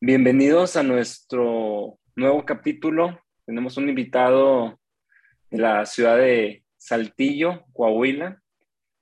[0.00, 3.18] Bienvenidos a nuestro nuevo capítulo.
[3.46, 4.78] Tenemos un invitado
[5.50, 8.42] de la ciudad de Saltillo, Coahuila.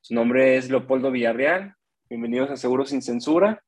[0.01, 1.75] Su nombre es Leopoldo Villarreal.
[2.09, 3.61] Bienvenidos a Seguros sin Censura.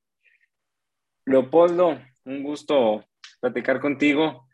[1.25, 3.05] Leopoldo, un gusto
[3.41, 4.49] platicar contigo.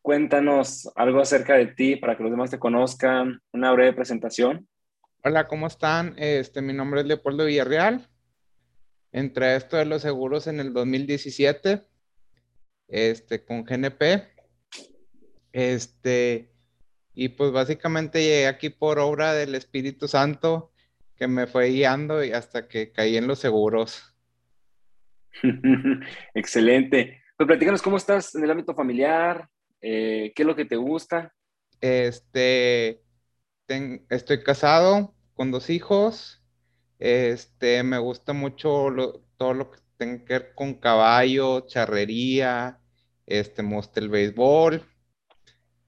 [0.00, 4.68] Cuéntanos algo acerca de ti para que los demás te conozcan, una breve presentación.
[5.24, 6.14] Hola, ¿cómo están?
[6.16, 8.08] Este, mi nombre es Leopoldo Villarreal.
[9.10, 11.88] Entré a esto de los seguros en el 2017
[12.94, 14.28] este, con GNP.
[15.52, 16.52] Este,
[17.12, 20.72] y pues básicamente llegué aquí por obra del Espíritu Santo
[21.16, 24.14] que me fue guiando y hasta que caí en los seguros.
[26.34, 27.22] Excelente.
[27.36, 29.48] Pues platícanos cómo estás en el ámbito familiar,
[29.80, 31.34] eh, qué es lo que te gusta.
[31.80, 33.02] Este,
[34.08, 36.42] estoy casado con dos hijos.
[37.00, 42.80] Este, me gusta mucho todo lo que tenga que ver con caballo, charrería,
[43.26, 44.82] este, me el béisbol.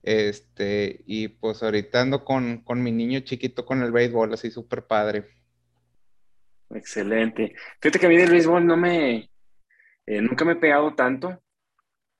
[0.02, 5.26] Este, y pues ahorita ando con, mi niño chiquito con el béisbol, así súper padre.
[6.70, 7.54] Excelente.
[7.80, 9.30] Fíjate que a mí del béisbol no me,
[10.06, 11.42] eh, nunca me he pegado tanto.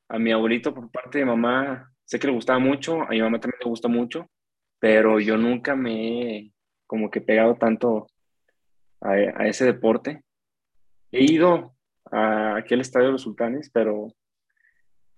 [0.08, 3.40] A mi abuelito por parte de mamá, sé que le gustaba mucho, a mi mamá
[3.40, 4.30] también le gusta mucho,
[4.78, 6.52] pero yo nunca me he
[6.86, 8.06] como que pegado tanto
[9.00, 10.22] a, a ese deporte.
[11.10, 11.76] He ido
[12.10, 14.12] a, aquí al Estadio de los Sultanes, pero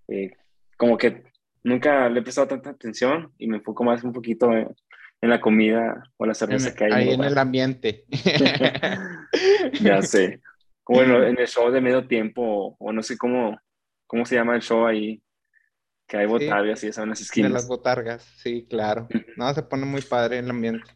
[0.09, 0.33] eh,
[0.77, 1.25] como que
[1.62, 4.75] nunca le he prestado tanta atención y me enfoco más un poquito en,
[5.20, 6.92] la comida o la cerveza que hay.
[6.92, 8.05] Ahí en el, ambiente.
[9.81, 10.41] ya sé.
[10.86, 13.59] Bueno, en el show de medio tiempo, o no sé cómo,
[14.06, 15.23] cómo se llama el show ahí,
[16.06, 17.51] que hay botargas y esas unas esquinas.
[17.51, 19.06] De las botargas, sí, claro.
[19.36, 20.91] No, se pone muy padre el ambiente.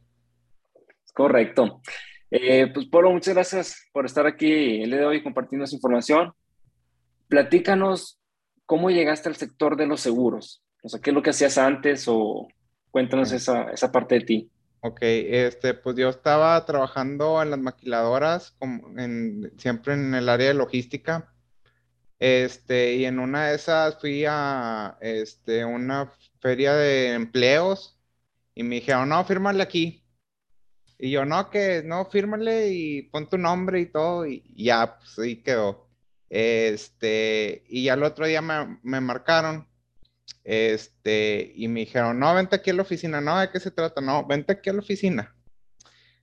[1.13, 1.83] Correcto.
[2.31, 6.33] Eh, pues Polo, muchas gracias por estar aquí el día de hoy compartiendo esa información.
[7.29, 8.22] Platícanos
[8.67, 10.63] cómo llegaste al sector de los seguros.
[10.83, 12.49] O sea, ¿qué es lo que hacías antes o
[12.91, 14.51] cuéntanos esa, esa parte de ti?
[14.81, 20.49] Ok, este, pues yo estaba trabajando en las maquiladoras, como en, siempre en el área
[20.49, 21.33] de logística.
[22.19, 28.01] Este, y en una de esas fui a este, una feria de empleos
[28.55, 30.05] y me dijeron, no, fírmale aquí.
[30.99, 35.19] Y yo, no, que no, fírmale y pon tu nombre y todo, y, ya, pues
[35.19, 35.89] ahí quedó.
[36.35, 39.69] Este, y ya el otro día me, me, marcaron,
[40.45, 44.01] este, y me dijeron, no, vente aquí a la oficina, no, ¿de qué se trata?
[44.01, 45.37] No, vente aquí a la oficina.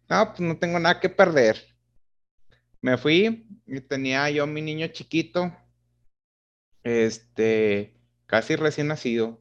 [0.09, 1.63] No, pues no tengo nada que perder.
[2.81, 5.55] Me fui y tenía yo mi niño chiquito,
[6.81, 9.39] este, casi recién nacido,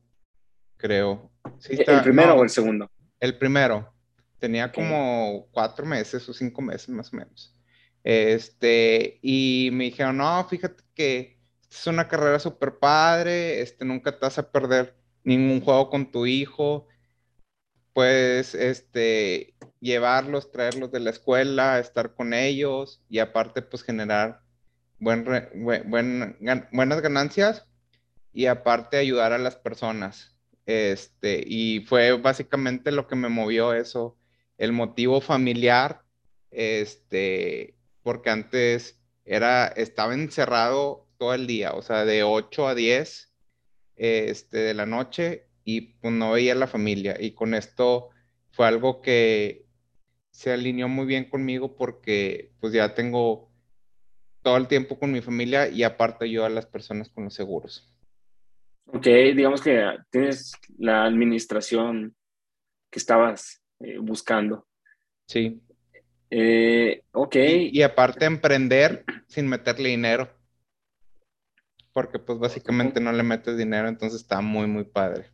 [0.76, 1.32] creo.
[1.66, 2.90] ¿El primero o el segundo?
[3.20, 3.90] El primero.
[4.38, 7.57] Tenía como cuatro meses o cinco meses más o menos.
[8.04, 11.38] Este, y me dijeron, no, fíjate que
[11.70, 16.26] es una carrera súper padre, este, nunca te vas a perder ningún juego con tu
[16.26, 16.86] hijo,
[17.92, 24.42] puedes, este, llevarlos, traerlos de la escuela, estar con ellos y aparte, pues, generar
[24.98, 25.24] buen,
[25.92, 27.66] buenas ganancias
[28.32, 30.36] y aparte ayudar a las personas.
[30.66, 34.18] Este, y fue básicamente lo que me movió eso
[34.58, 36.02] el motivo familiar,
[36.50, 37.77] este,
[38.08, 43.34] porque antes era, estaba encerrado todo el día, o sea, de 8 a 10
[43.96, 47.18] este, de la noche y pues no veía a la familia.
[47.20, 48.08] Y con esto
[48.50, 49.66] fue algo que
[50.30, 53.50] se alineó muy bien conmigo porque pues ya tengo
[54.40, 57.94] todo el tiempo con mi familia y aparte yo a las personas con los seguros.
[58.86, 62.16] Ok, digamos que tienes la administración
[62.90, 64.66] que estabas eh, buscando.
[65.26, 65.60] Sí.
[66.30, 67.36] Eh, ok.
[67.72, 70.30] Y, aparte emprender sin meterle dinero.
[71.92, 75.30] Porque pues básicamente no le metes dinero, entonces está muy, muy padre.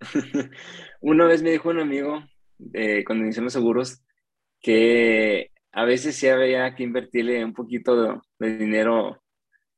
[1.00, 2.22] Una vez me dijo un amigo,
[2.74, 4.02] eh, cuando inicié los seguros,
[4.60, 9.22] que a veces sí había que invertirle un poquito de dinero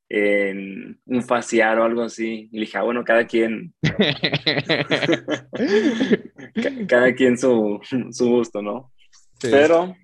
[0.09, 2.49] en un faciar o algo así.
[2.51, 3.75] Y le dije, ah, bueno, cada quien,
[6.89, 7.79] cada quien su,
[8.11, 8.93] su gusto, ¿no?
[9.41, 9.95] Pero,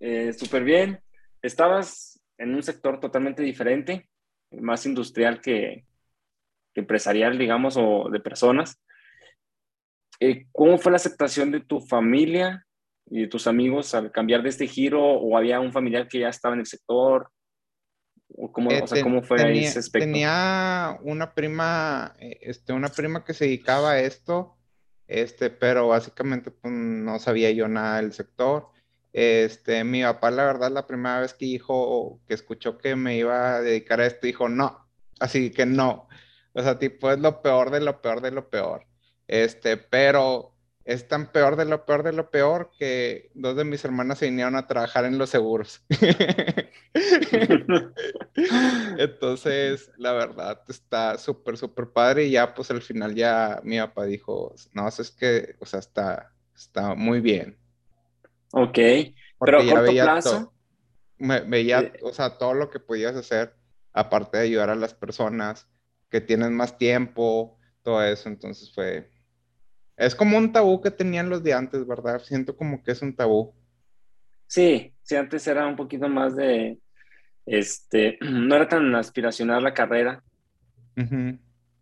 [0.00, 1.00] eh, súper bien.
[1.42, 4.08] Estabas en un sector totalmente diferente,
[4.50, 5.84] más industrial que,
[6.74, 8.78] empresarial, digamos, o de personas.
[10.20, 12.66] Eh, ¿Cómo fue la aceptación de tu familia
[13.06, 15.02] y de tus amigos al cambiar de este giro?
[15.02, 17.30] ¿O había un familiar que ya estaba en el sector?
[18.52, 20.06] cómo, o sea, ¿cómo fue tenía, ese aspecto?
[20.06, 24.56] Tenía una prima, eh, este, una prima que se dedicaba a esto,
[25.06, 28.68] este, pero básicamente pues, no sabía yo nada del sector.
[29.16, 33.56] Este, mi papá, la verdad, la primera vez que dijo, que escuchó que me iba
[33.56, 34.86] a dedicar a esto, dijo, no,
[35.20, 36.08] Así que no.
[36.52, 38.86] O sea, tipo, es lo peor de lo peor de lo peor.
[39.26, 40.54] Este, pero
[40.84, 44.26] es tan peor de lo peor de lo peor que dos de mis hermanas se
[44.26, 45.84] vinieron a trabajar en los seguros.
[48.98, 52.26] Entonces, la verdad, está súper, súper padre.
[52.26, 56.32] Y ya, pues al final ya mi papá dijo, no, es que, o sea, está,
[56.54, 57.58] está muy bien.
[58.52, 58.78] Ok,
[59.40, 60.52] pero a corto plazo.
[61.18, 63.54] me, veía, eh, o sea, todo lo que podías hacer,
[63.92, 65.68] aparte de ayudar a las personas
[66.10, 68.28] que tienen más tiempo, todo eso.
[68.28, 69.10] Entonces fue,
[69.96, 72.20] es como un tabú que tenían los de antes, ¿verdad?
[72.20, 73.54] Siento como que es un tabú.
[74.46, 76.78] Sí, sí, antes era un poquito más de,
[77.46, 80.22] este, no era tan aspiracional la carrera.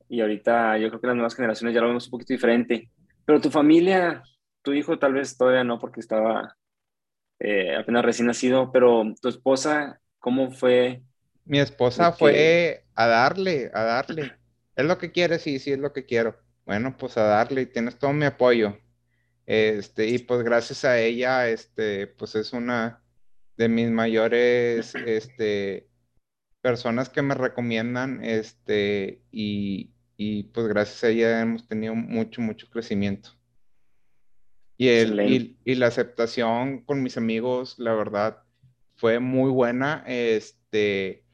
[0.09, 2.91] Y ahorita yo creo que las nuevas generaciones ya lo vemos un poquito diferente.
[3.25, 4.23] Pero tu familia,
[4.65, 6.57] tu hijo tal vez todavía no, porque estaba
[7.39, 11.03] eh, apenas recién nacido, pero tu esposa, ¿cómo fue?
[11.45, 14.33] Mi esposa fue a darle, a darle.
[14.75, 17.67] Es lo que quiere, sí, sí, es lo que quiero bueno, pues a darle y
[17.67, 18.79] tienes todo mi apoyo.
[19.47, 23.03] Este, y pues gracias a ella, este, pues es una
[23.57, 25.89] de mis mayores, este,
[26.63, 29.93] personas que me recomiendan, este, y,
[30.55, 33.31] pues gracias a ella hemos tenido mucho, mucho crecimiento.
[34.77, 38.43] Y, el, y, la aceptación con mis amigos, la verdad,
[38.97, 41.25] fue muy buena, este,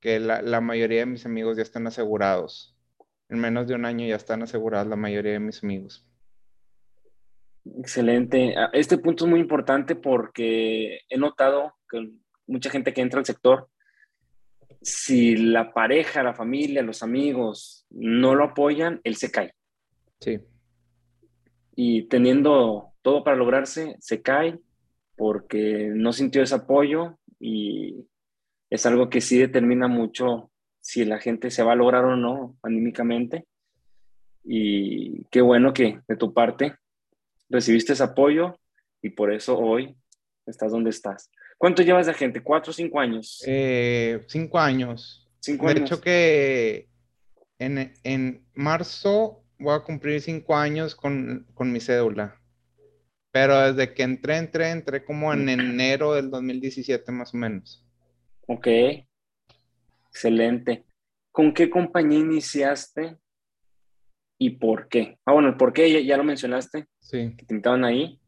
[0.00, 2.76] que la, la mayoría de mis amigos ya están asegurados
[3.28, 6.04] en menos de un año ya están aseguradas la mayoría de mis amigos.
[7.78, 8.54] Excelente.
[8.56, 12.10] Ah, este punto es muy importante porque he notado que
[12.46, 13.68] mucha gente que entra al sector,
[14.80, 19.52] si la pareja, la familia, los amigos no lo apoyan, él se cae.
[20.20, 20.40] Sí.
[21.80, 24.58] Y teniendo todo para lograrse, se cae
[25.16, 28.04] porque no sintió ese apoyo y
[28.68, 32.56] es algo que sí determina mucho si la gente se va a lograr o no
[32.64, 33.46] anímicamente.
[34.42, 36.74] Y qué bueno que de tu parte
[37.48, 38.58] recibiste ese apoyo
[39.00, 39.96] y por eso hoy
[40.46, 41.30] estás donde estás.
[41.58, 42.42] ¿Cuánto llevas de gente?
[42.42, 43.40] ¿Cuatro o cinco años?
[43.46, 45.30] Eh, cinco años.
[45.38, 46.88] Cinco de hecho que
[47.60, 52.40] en, en, marzo voy a cumplir cinco años con, con mi cédula.
[53.30, 57.84] Pero desde que entré, entré, entré como en enero del 2017 más o menos.
[58.46, 58.66] Ok.
[60.08, 60.84] Excelente.
[61.30, 63.16] ¿Con qué compañía iniciaste
[64.38, 65.18] y por qué?
[65.26, 66.86] Ah, bueno, el por qué ya, lo mencionaste.
[67.00, 67.34] Sí.
[67.36, 68.18] Que te invitaban ahí.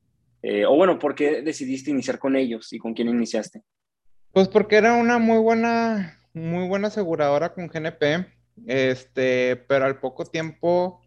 [0.43, 3.63] Eh, o bueno, ¿por qué decidiste iniciar con ellos y con quién iniciaste?
[4.33, 8.27] Pues porque era una muy buena, muy buena aseguradora con GNP.
[8.67, 11.00] Este, pero al poco tiempo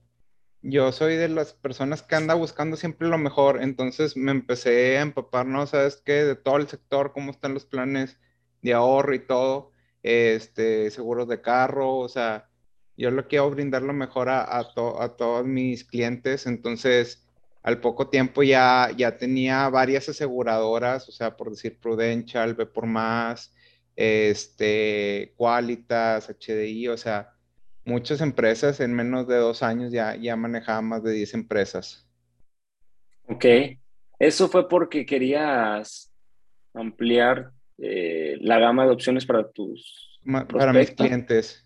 [0.64, 3.62] yo soy de las personas que anda buscando siempre lo mejor.
[3.62, 5.68] Entonces me empecé a empapar, ¿no?
[5.68, 6.24] ¿Sabes qué?
[6.26, 8.20] De todo el sector, cómo están los planes
[8.62, 9.74] de ahorro y todo
[10.04, 12.50] este, seguros de carro, o sea,
[12.98, 17.28] yo lo quiero brindar lo mejor a, a, todos mis clientes, entonces
[17.64, 22.86] al poco tiempo ya, ya tenía varias aseguradoras, o sea, por decir Prudential, B por
[22.86, 23.54] más,
[23.96, 27.33] este, Qualitas, HDI, o sea,
[27.86, 32.08] muchas empresas en menos de dos años ya, ya manejaba más de 10 empresas.
[33.28, 33.46] Ok,
[34.20, 36.12] eso fue porque querías
[36.74, 40.20] ampliar eh, la gama de opciones para tus...
[40.50, 41.66] para mis clientes.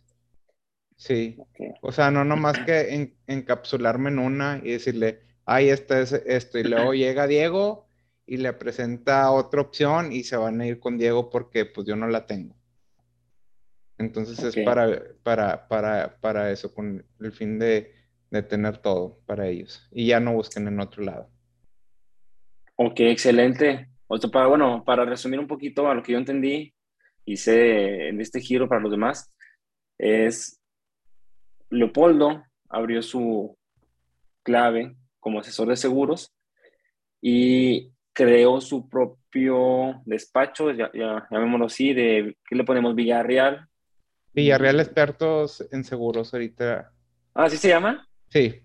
[0.95, 1.37] Sí.
[1.81, 6.57] O sea, no nomás que encapsularme en una y decirle, ay, esta es esto.
[6.57, 7.87] Y luego llega Diego
[8.25, 11.95] y le presenta otra opción y se van a ir con Diego porque pues yo
[11.95, 12.56] no la tengo.
[13.97, 17.93] Entonces es para, para, para, para eso, con el fin de,
[18.29, 19.87] de tener todo para ellos.
[19.91, 21.29] Y ya no busquen en otro lado.
[22.75, 23.89] Ok, excelente.
[24.07, 26.73] Otro para, bueno, para resumir un poquito a lo que yo entendí
[27.25, 29.33] y sé en este giro para los demás,
[29.97, 30.61] es
[31.69, 33.57] Leopoldo abrió su
[34.43, 36.31] clave como asesor de seguros
[37.21, 42.95] y creó su propio despacho, ya, ya llamémoslo así, de, ¿qué le ponemos?
[42.95, 43.66] Villarreal.
[44.37, 46.93] Villarreal expertos en seguros ahorita.
[47.33, 48.07] Ah, ¿así se llama?
[48.29, 48.61] Sí.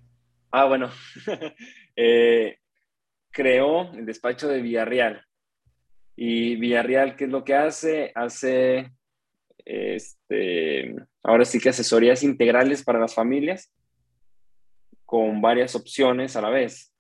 [0.51, 0.91] Ah, bueno.
[1.97, 2.59] eh,
[3.31, 5.25] creó el despacho de Villarreal.
[6.15, 8.13] Y Villarreal, ¿qué es lo que hace?
[8.15, 8.93] Hace,
[9.65, 13.73] este, ahora sí que asesorías integrales para las familias
[15.07, 16.93] con varias opciones a la vez.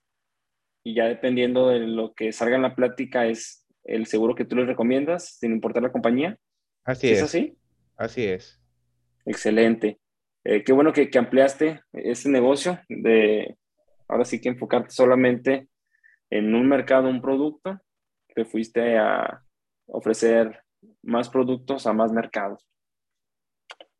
[0.83, 4.57] Y ya dependiendo de lo que salga en la plática es el seguro que tú
[4.57, 6.39] les recomiendas, sin importar la compañía.
[6.85, 7.19] Así es.
[7.19, 7.59] ¿Es así?
[7.99, 8.62] Así es.
[9.25, 10.01] Excelente.
[10.45, 13.57] Eh, qué bueno que, ampliaste ese negocio de
[14.09, 15.69] ahora sí que enfocarte solamente
[16.31, 17.81] en un mercado, un producto
[18.35, 19.43] te fuiste a
[19.87, 20.63] ofrecer
[21.03, 22.67] más productos a más mercados.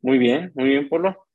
[0.01, 1.25] Muy bien, muy bien, Polo.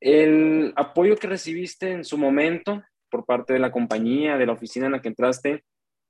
[0.00, 4.86] El apoyo que recibiste en su momento por parte de la compañía, de la oficina
[4.86, 5.64] en la que entraste,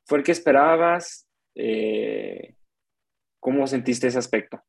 [0.07, 1.29] ¿fue el que esperabas?
[1.55, 2.55] Eh,
[3.41, 4.63] ¿Cómo sentiste ese aspecto?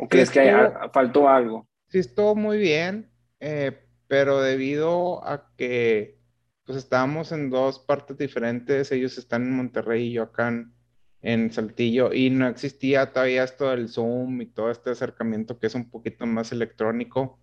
[0.00, 0.50] ¿O crees que
[0.92, 1.68] faltó algo?
[1.88, 3.78] Sí, estuvo muy bien, eh,
[4.08, 6.18] pero debido a que
[6.64, 10.72] pues estábamos en dos partes diferentes, ellos están en Monterrey y yo acá en,
[11.20, 15.74] en Saltillo, y no existía todavía esto del Zoom y todo este acercamiento que es
[15.74, 17.38] un poquito más electrónico.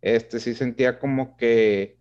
[0.00, 1.98] Este sí sentía como que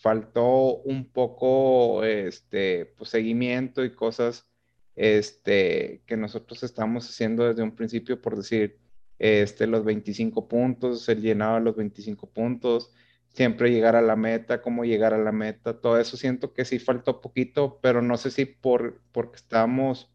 [0.00, 4.48] faltó un poco este pues, seguimiento y cosas
[4.94, 8.78] este, que nosotros estamos haciendo desde un principio, por decir,
[9.18, 12.92] este, los 25 puntos, el llenado de los 25 puntos,
[13.28, 16.78] siempre llegar a la meta, cómo llegar a la meta, todo eso siento que sí
[16.78, 20.10] faltó poquito, pero no sé si por, porque estamos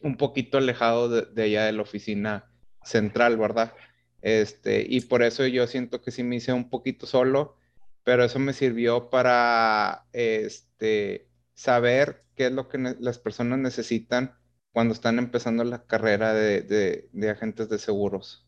[0.00, 2.50] un poquito alejados de, allá de la oficina
[2.84, 3.74] central, ¿verdad?
[4.22, 7.56] Este, y por eso yo siento que sí me hice un poquito solo,
[8.04, 14.36] pero eso me sirvió para este, saber qué es lo que las personas necesitan
[14.76, 18.46] cuando están empezando la carrera de, agentes de seguros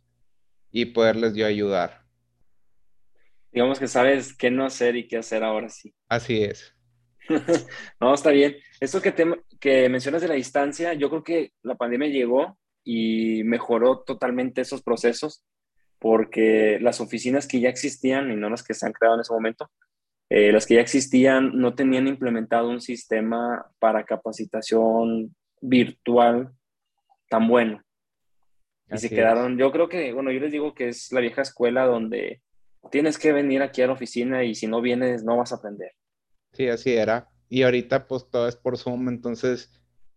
[0.71, 2.03] y poderles yo ayudar.
[3.51, 5.95] Digamos que sabes qué no hacer y qué hacer ahora sí.
[6.11, 6.77] Así es.
[7.99, 8.57] no, está bien.
[8.79, 9.25] Esto que, te,
[9.59, 14.83] que mencionas de la distancia, yo creo que la pandemia llegó y mejoró totalmente esos
[14.83, 15.47] procesos
[15.99, 19.33] porque las oficinas que ya existían y no las que se han creado en ese
[19.33, 19.71] momento,
[20.29, 26.53] eh, las que ya existían no tenían implementado un sistema para capacitación virtual
[27.29, 27.83] tan bueno.
[28.91, 31.85] Y se quedaron, yo creo que, bueno, yo les digo que es la vieja escuela
[31.85, 32.43] donde
[32.91, 35.93] tienes que venir aquí a la oficina y si no vienes no vas a aprender.
[36.53, 37.29] Sí, así era.
[37.49, 39.71] Y ahorita pues todo es por Zoom, entonces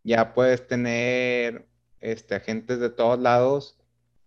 [0.04, 1.68] ya puedes tener
[2.00, 3.78] este, agentes de todos lados,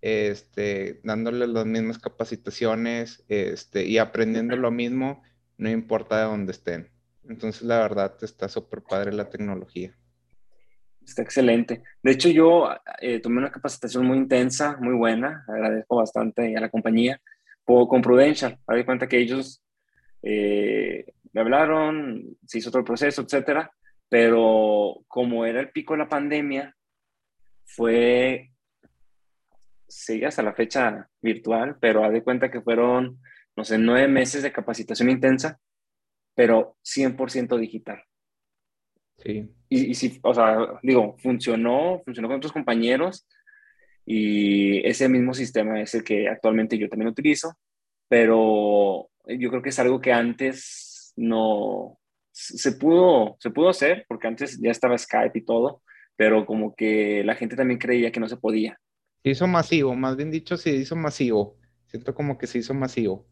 [0.00, 5.22] este, dándoles las mismas capacitaciones este, y aprendiendo lo mismo,
[5.56, 6.90] no importa de dónde estén.
[7.28, 9.96] Entonces la verdad está súper padre la tecnología.
[11.06, 11.82] Está excelente.
[12.02, 12.68] De hecho, yo
[13.00, 15.44] eh, tomé una capacitación muy intensa, muy buena.
[15.46, 17.20] Agradezco bastante a la compañía
[17.64, 18.58] con Prudential.
[18.66, 19.62] Me di cuenta que ellos
[20.22, 23.70] eh, me hablaron, se hizo todo el proceso, etcétera.
[24.08, 26.74] Pero como era el pico de la pandemia,
[27.64, 28.52] fue,
[29.88, 33.20] sigue hasta la fecha virtual, pero haz de cuenta que fueron,
[33.56, 35.58] no sé, nueve meses de capacitación intensa,
[36.34, 38.02] pero 100% digital.
[39.18, 39.50] Sí.
[39.68, 43.26] Y, y sí, o sea, digo, funcionó, funcionó con otros compañeros
[44.06, 47.54] y ese mismo sistema es el que actualmente yo también utilizo,
[48.08, 51.98] pero yo creo que es algo que antes no
[52.32, 55.82] se pudo, se pudo hacer, porque antes ya estaba Skype y todo,
[56.16, 58.78] pero como que la gente también creía que no se podía.
[59.22, 61.56] Se hizo masivo, más bien dicho, se hizo masivo.
[61.86, 63.26] Siento como que se hizo masivo.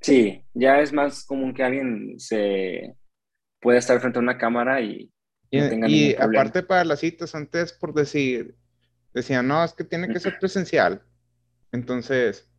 [0.00, 2.94] Sí, ya es más común que alguien se
[3.60, 5.12] pueda estar frente a una cámara y,
[5.50, 8.56] y, aparte para las citas, antes por decir,
[9.14, 11.02] decían, no, es que tiene que ser presencial.
[11.72, 12.50] Entonces,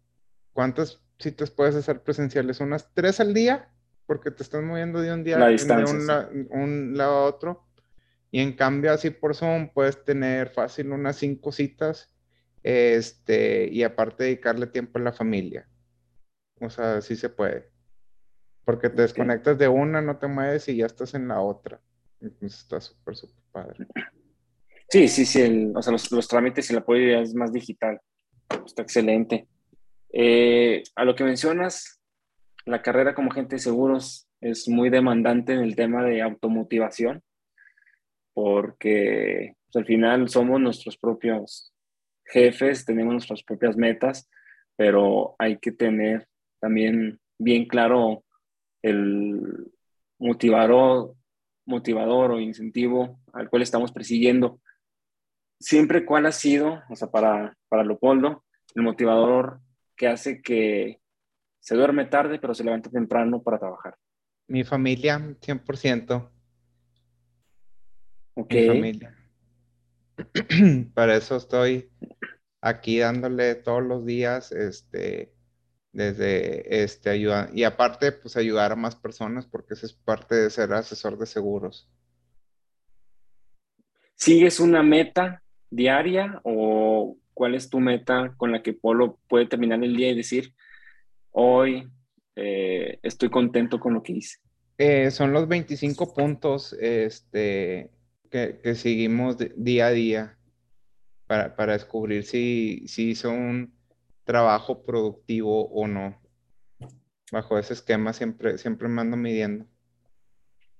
[0.53, 2.59] ¿cuántas citas puedes hacer presenciales?
[2.59, 3.69] ¿Unas tres al día?
[4.05, 7.67] Porque te estás moviendo de un día de un, lado a otro.
[8.31, 12.11] Y en cambio, así por Zoom puedes tener fácil unas cinco citas
[12.63, 15.67] este, y aparte dedicarle tiempo a la familia.
[16.59, 17.71] O sea, sí se puede.
[18.69, 21.81] Porque te desconectas de una, no te mueves y ya estás en la otra.
[22.21, 23.87] Entonces está súper, súper padre.
[24.87, 25.71] Sí, sí, sí.
[25.75, 27.99] o sea, los, trámites y la apoyo es más digital.
[28.63, 29.47] Está excelente.
[30.13, 31.99] Eh, a lo que mencionas,
[32.65, 37.23] la carrera como agente de seguros es muy demandante en el tema de automotivación,
[38.35, 41.73] porque pues, al final somos nuestros propios
[42.23, 44.29] jefes, tenemos nuestras propias metas,
[44.75, 46.27] pero hay que tener
[46.59, 48.25] también bien claro
[48.81, 49.71] el
[50.17, 51.15] motivador,
[51.65, 54.61] motivador o incentivo al cual estamos persiguiendo.
[55.59, 58.43] Siempre cuál ha sido, o sea, para, para Leopoldo,
[58.75, 59.59] el motivador
[59.95, 61.01] que hace que
[61.59, 63.95] se duerme tarde, pero se levanta temprano para trabajar.
[64.47, 66.31] Mi familia, 100%.
[68.35, 68.53] Ok.
[68.53, 69.15] Mi familia.
[70.93, 71.91] para eso estoy
[72.61, 75.33] aquí dándole todos los días, este,
[75.91, 80.49] desde este ayuda y aparte pues ayudar a más personas porque eso es parte de
[80.49, 81.89] ser asesor de seguros.
[84.15, 89.83] ¿Sigues una meta diaria o cuál es tu meta con la que Polo puede terminar
[89.83, 90.53] el día y decir
[91.31, 91.87] hoy
[92.35, 94.37] eh, estoy contento con lo que hice?
[94.77, 97.91] Eh, son los 25 puntos este,
[98.29, 100.37] que, seguimos día a día.
[101.27, 103.78] para, para descubrir si, si hizo un
[104.29, 106.21] trabajo productivo o no.
[107.31, 109.65] Bajo ese esquema siempre, siempre me ando midiendo.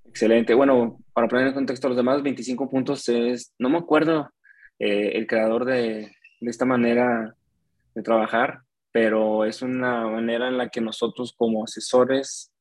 [0.06, 0.54] Excelente.
[0.54, 4.30] Bueno, para poner en contexto a los demás, 25 puntos es, no me acuerdo
[4.78, 7.36] eh, el creador de, de, esta manera
[7.96, 12.52] de trabajar, pero es una manera en la que nosotros como asesores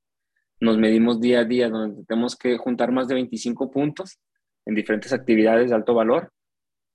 [0.59, 4.19] nos medimos día a día, donde tenemos que juntar más de 25 puntos
[4.65, 6.33] en diferentes actividades de alto valor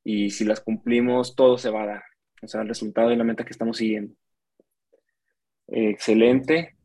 [0.03, 2.12] y si las cumplimos, todo se va a dar.
[2.43, 4.15] O sea, el resultado y la meta que estamos siguiendo.
[5.67, 6.75] Excelente.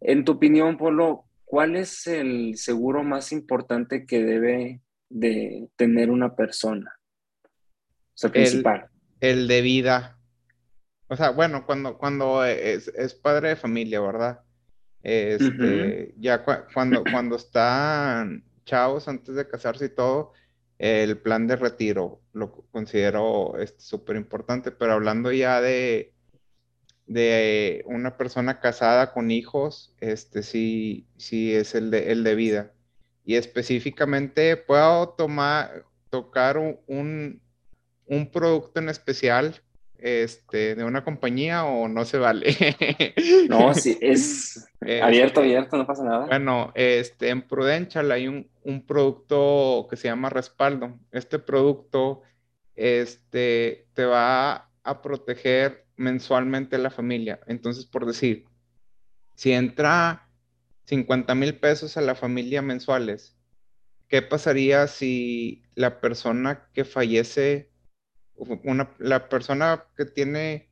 [0.00, 6.36] En tu opinión, Polo, ¿cuál es el seguro más importante que debe de tener una
[6.36, 6.98] persona?
[7.44, 7.48] O
[8.14, 8.86] sea, principal.
[9.20, 10.18] El, de vida.
[11.08, 12.90] O sea, bueno, cuando, cuando es,
[13.22, 14.40] padre de familia, ¿verdad?
[15.02, 20.32] Este, ya cuando, cuando están chavos antes de casarse y todo,
[20.78, 26.14] el plan de retiro lo considero súper importante, pero hablando ya de,
[27.06, 32.72] de una persona casada con hijos, este sí, sí es el de, el de vida.
[33.24, 37.42] Y específicamente puedo tomar, tocar un,
[38.06, 39.60] un producto en especial
[39.98, 42.54] este, de una compañía o no se vale?
[43.48, 44.68] No, sí, es
[45.02, 46.26] abierto, abierto, no pasa nada.
[46.26, 50.98] Bueno, este, en Prudential hay un, un, producto que se llama respaldo.
[51.10, 52.22] Este producto
[52.74, 57.40] este, te va a proteger mensualmente a la familia.
[57.46, 58.44] Entonces, por decir,
[59.34, 60.28] si entra
[60.84, 63.36] 50 mil pesos a la familia mensuales,
[64.08, 67.70] ¿qué pasaría si la persona que fallece
[68.64, 70.70] una, la persona que tiene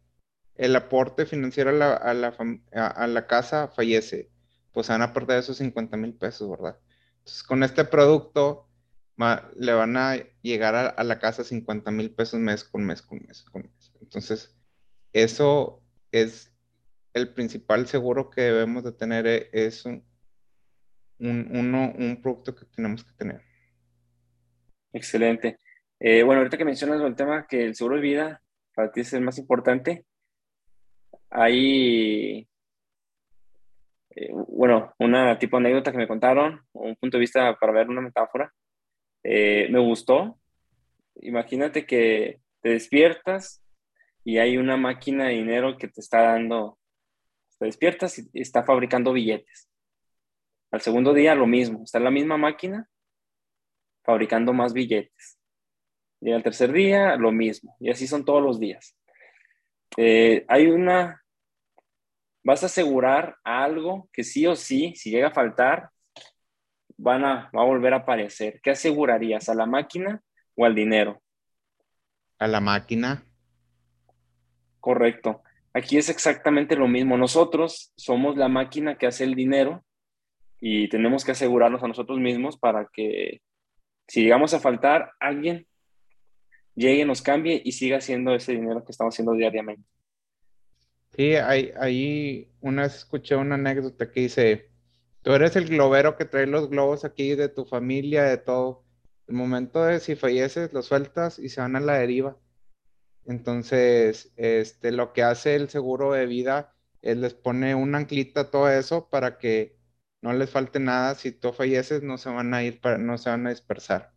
[0.55, 2.35] el aporte financiero a la, a la,
[2.73, 4.31] a, la casa fallece,
[4.73, 6.79] pues van a perder esos 50 mil pesos, ¿verdad?
[7.19, 8.69] Entonces, con este producto
[9.57, 13.43] le van a llegar a, la casa 50 mil pesos mes con mes con mes
[13.45, 13.93] con mes.
[14.01, 14.55] Entonces,
[15.13, 15.83] eso
[16.13, 16.53] es
[17.15, 20.05] el principal seguro que debemos de tener, e, es un,
[21.19, 23.43] un, uno, un producto que tenemos que tener.
[24.93, 25.59] Excelente.
[25.99, 28.43] Eh, bueno, ahorita que mencionas el tema que el seguro de vida
[28.75, 30.04] para ti es el más importante,
[31.30, 32.47] hay,
[34.11, 37.89] eh, bueno, una tipo de anécdota que me contaron, un punto de vista para ver
[37.89, 38.52] una metáfora,
[39.23, 40.39] eh, me gustó.
[41.17, 43.63] Imagínate que te despiertas
[44.25, 46.78] y hay una máquina de dinero que te está dando,
[47.59, 49.69] te despiertas y está fabricando billetes.
[50.71, 52.89] Al segundo día lo mismo, está la misma máquina
[54.04, 55.36] fabricando más billetes
[56.21, 57.76] y al tercer día, lo mismo.
[57.81, 58.97] Y así son todos los días.
[59.97, 61.23] Eh, hay una,
[62.43, 65.91] vas a asegurar algo que sí o sí, si llega a faltar,
[66.97, 68.61] van a, va a volver a aparecer.
[68.63, 69.49] ¿Qué asegurarías?
[69.49, 70.23] ¿A la máquina
[70.55, 71.23] o al dinero?
[72.39, 73.25] A la máquina.
[74.81, 75.43] Correcto.
[75.73, 77.19] Aquí es exactamente lo mismo.
[77.19, 79.85] Nosotros somos la máquina que hace el dinero
[80.59, 83.43] y tenemos que asegurarnos a nosotros mismos para que
[84.09, 85.67] si llegamos a faltar, alguien
[86.76, 89.84] llegue, nos cambie y siga haciendo ese dinero que estamos haciendo diariamente.
[91.17, 94.71] Sí, ahí, una vez escuché una anécdota que dice,
[95.23, 98.84] tú eres el globero que trae los globos aquí de tu familia, de todo.
[99.26, 102.36] El momento de si falleces, los sueltas y se van a la deriva.
[103.25, 108.50] Entonces, este, lo que hace el seguro de vida es les pone una anclita a
[108.50, 109.78] todo eso para que
[110.23, 111.15] no les falte nada.
[111.15, 114.16] Si tú falleces, no se van a ir, para, no se van a dispersar.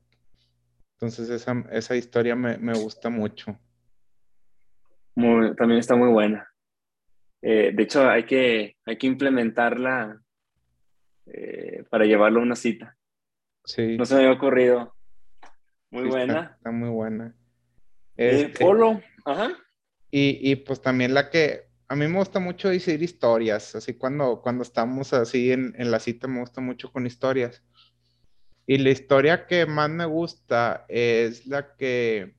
[1.02, 3.58] Entonces esa, historia me, gusta mucho.
[5.16, 6.52] también está muy buena.
[7.42, 10.22] Eh, de hecho, hay que, hay que implementarla
[11.28, 12.98] eh, para llevarlo a una cita.
[13.64, 13.96] Sí.
[13.96, 14.94] No se me había ocurrido.
[15.90, 16.58] Muy buena.
[16.58, 17.34] Está, muy buena.
[18.18, 19.52] Eh, este, Polo, ajá.
[20.12, 24.64] Y, pues también la que a mí me gusta mucho decir historias, así cuando, cuando
[24.64, 27.64] estamos así en, en la cita me gusta mucho con historias.
[28.70, 32.36] Y la historia que más me gusta es la que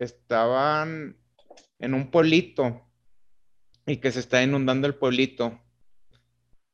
[0.00, 1.16] estaban
[1.78, 2.84] en un pueblito
[3.86, 5.62] y que se está inundando el pueblito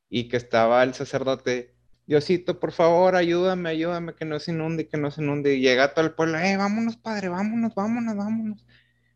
[0.09, 4.97] y que estaba el sacerdote, Diosito, por favor, ayúdame, ayúdame, que no se inunde, que
[4.97, 5.55] no se inunde.
[5.55, 8.67] Y llega todo el pueblo, eh, vámonos, padre, vámonos, vámonos, vámonos.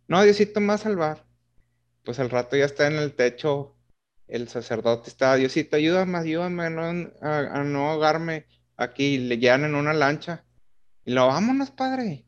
[0.06, 1.24] No, Diosito me va a salvar.
[2.04, 3.74] Pues al rato ya está en el techo,
[4.26, 6.64] el sacerdote está, Diosito, ayúdame, ayúdame
[7.22, 8.44] a a no ahogarme
[8.78, 10.44] aquí le llevan en una lancha.
[11.04, 12.24] Y lo, vámonos, padre.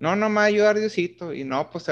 [0.00, 1.32] No, no me va a ayudar Diosito.
[1.32, 1.86] Y no, pues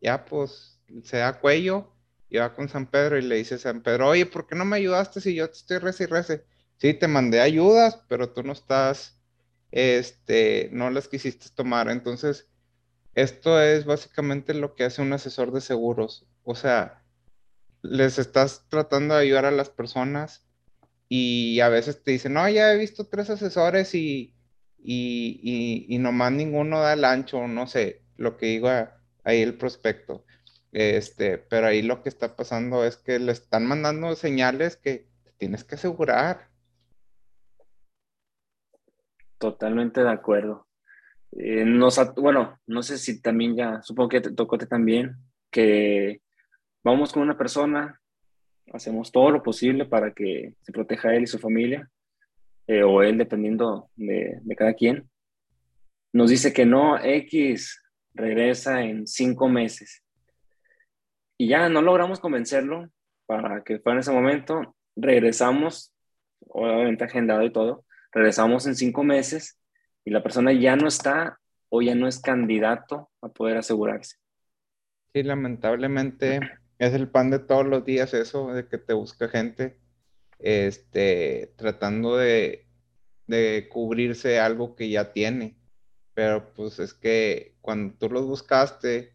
[0.00, 1.92] ya, pues se da cuello
[2.28, 4.76] y va con San Pedro y le dice San Pedro, oye, ¿por qué no me
[4.76, 6.44] ayudaste si yo te estoy rece y rece?
[6.76, 9.18] Sí, te mandé ayudas, pero tú no estás,
[9.72, 11.90] este, no las quisiste tomar.
[11.90, 12.48] Entonces,
[13.14, 16.26] esto es básicamente lo que hace un asesor de seguros.
[16.44, 17.02] O sea,
[17.82, 20.49] les estás tratando de ayudar a las personas
[21.12, 24.32] y a veces te dicen, no, ya he visto tres asesores y,
[24.78, 30.24] y, y, nomás ninguno da el ancho, no sé, lo que diga ahí el prospecto.
[30.70, 35.64] Este, pero ahí lo que está pasando es que le están mandando señales que tienes
[35.64, 36.48] que asegurar.
[39.38, 40.68] Totalmente de acuerdo.
[41.32, 41.64] Eh,
[42.18, 45.16] bueno, no sé si también ya, supongo que te tocó también,
[45.50, 46.22] que
[46.84, 47.99] vamos con una persona,
[48.72, 51.90] hacemos todo lo posible para que se proteja él y su familia,
[52.66, 55.08] eh, o él dependiendo de, de, cada quien.
[56.12, 57.82] Nos dice que no, X
[58.14, 60.02] regresa en cinco meses.
[61.38, 62.90] Y ya no logramos convencerlo
[63.26, 64.76] para que fuera en ese momento.
[64.96, 65.92] Regresamos,
[66.40, 69.58] obviamente agendado y todo, regresamos en cinco meses
[70.04, 74.16] y la persona ya no está o ya no es candidato a poder asegurarse.
[75.12, 76.40] Sí, lamentablemente
[76.80, 79.78] es el pan de todos los días eso, de que te busca gente
[80.38, 82.66] este, tratando de,
[83.26, 85.58] de cubrirse algo que ya tiene.
[86.14, 89.14] Pero pues es que cuando tú los buscaste,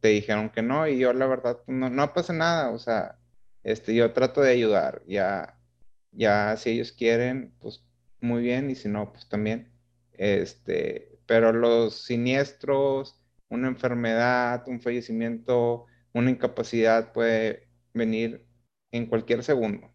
[0.00, 3.18] te dijeron que no, y yo la verdad no, no pasa nada, o sea,
[3.62, 5.58] este, yo trato de ayudar, ya,
[6.12, 7.84] ya si ellos quieren, pues
[8.20, 9.70] muy bien, y si no, pues también.
[10.12, 18.44] Este, pero los siniestros, una enfermedad, un fallecimiento, una incapacidad puede venir
[18.92, 19.90] en cualquier segundo.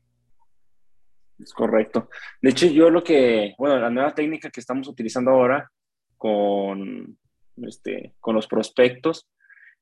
[1.40, 2.10] Es correcto.
[2.42, 5.70] De hecho, yo lo que, bueno, la nueva técnica que estamos utilizando ahora
[6.18, 7.18] con,
[7.58, 9.28] este, con los prospectos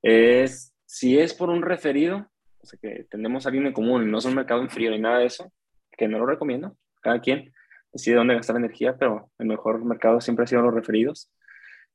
[0.01, 2.27] es, si es por un referido,
[2.59, 4.91] o sea, que tenemos a alguien en común y no es un mercado en frío
[4.91, 5.51] ni nada de eso,
[5.91, 7.53] que no lo recomiendo, cada quien,
[7.91, 11.31] decide dónde gastar energía, pero el mejor mercado siempre ha sido los referidos.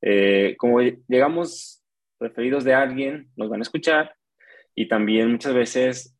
[0.00, 1.82] Eh, como llegamos
[2.20, 4.14] referidos de alguien, nos van a escuchar
[4.78, 6.16] y también muchas veces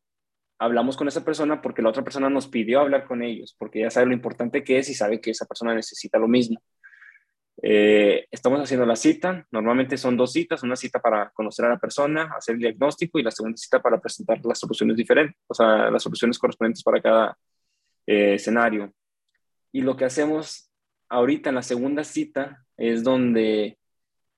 [0.57, 3.89] hablamos con esa persona porque la otra persona nos pidió hablar con ellos, porque ya
[3.89, 6.61] sabe lo importante que es y sabe que esa persona necesita lo mismo.
[7.61, 11.79] Eh, estamos haciendo la cita, normalmente son dos citas, una cita para conocer a la
[11.79, 15.89] persona, hacer el diagnóstico y la segunda cita para presentar las soluciones diferentes, o sea,
[15.89, 17.37] las soluciones correspondientes para cada
[18.07, 18.91] eh, escenario.
[19.71, 20.69] Y lo que hacemos
[21.07, 23.79] ahorita en la segunda cita es donde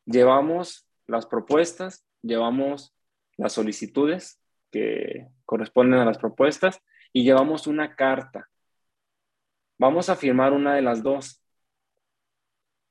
[0.05, 2.93] llevamos las propuestas, llevamos
[3.37, 4.39] las solicitudes
[4.71, 6.81] que corresponden a las propuestas
[7.13, 8.49] y llevamos una carta.
[9.77, 11.41] Vamos a firmar una de las dos,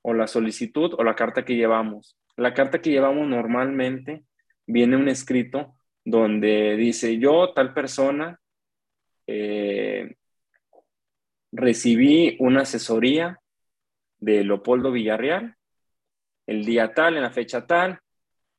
[0.02, 2.16] o la solicitud o la carta que llevamos.
[2.36, 4.24] La carta que llevamos normalmente
[4.66, 5.74] viene un escrito
[6.04, 8.40] donde dice yo, tal persona,
[9.26, 10.16] eh,
[11.52, 13.40] recibí una asesoría
[14.18, 15.56] de Leopoldo Villarreal
[16.46, 18.00] el día tal, en la fecha tal,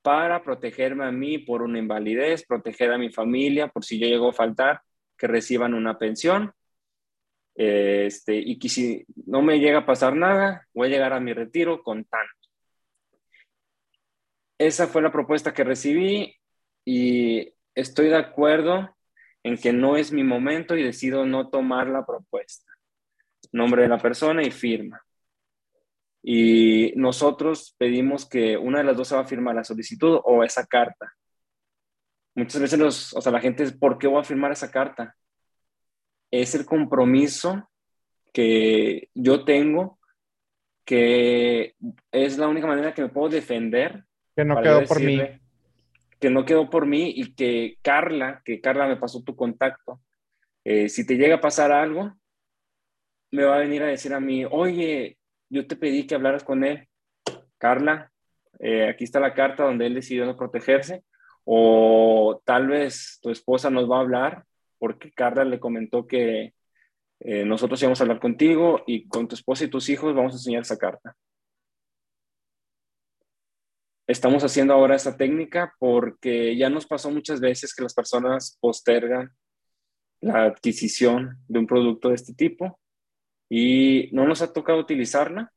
[0.02, 4.30] para protegerme a mí por una invalidez, proteger a mi familia por si yo llego
[4.30, 4.82] a faltar,
[5.18, 6.54] que reciban una pensión.
[7.56, 11.34] Este, y que si no me llega a pasar nada, voy a llegar a mi
[11.34, 12.34] retiro con tanto.
[14.58, 16.36] Esa fue la propuesta que recibí
[16.86, 18.96] y estoy de acuerdo
[19.44, 22.72] en que no es mi momento y decido no tomar la propuesta
[23.52, 25.02] nombre de la persona y firma.
[26.24, 30.44] Y nosotros pedimos que una de las dos se va a firmar la solicitud o
[30.44, 31.14] esa carta.
[32.36, 35.16] Muchas veces los, o sea, la gente es, ¿por qué voy a firmar esa carta?
[36.30, 37.70] Es el compromiso
[38.32, 40.00] que yo tengo,
[40.86, 41.76] que
[42.12, 44.06] es la única manera que me puedo defender.
[44.36, 45.22] Que no quedó por mí.
[46.20, 50.02] Que no quedó por mí y que Carla, que Carla me pasó tu contacto,
[50.64, 52.14] eh, si te llega a pasar algo,
[53.32, 55.18] me va a venir a decir a mí, oye,
[55.52, 56.88] yo te pedí que hablaras con él,
[57.58, 58.12] Carla,
[58.60, 61.04] eh, aquí está la carta donde él decidió no protegerse,
[61.44, 64.46] o tal vez tu esposa nos va a hablar
[64.80, 66.54] porque Carla le comentó que
[67.20, 70.38] eh, nosotros íbamos a hablar contigo y con tu esposa y tus hijos vamos a
[70.38, 71.16] enseñar esa carta.
[74.08, 79.32] Estamos haciendo ahora esta técnica porque ya nos pasó muchas veces que las personas postergan
[80.22, 82.81] la adquisición de un producto de este tipo
[83.54, 85.52] y no nos ha tocado utilizarla,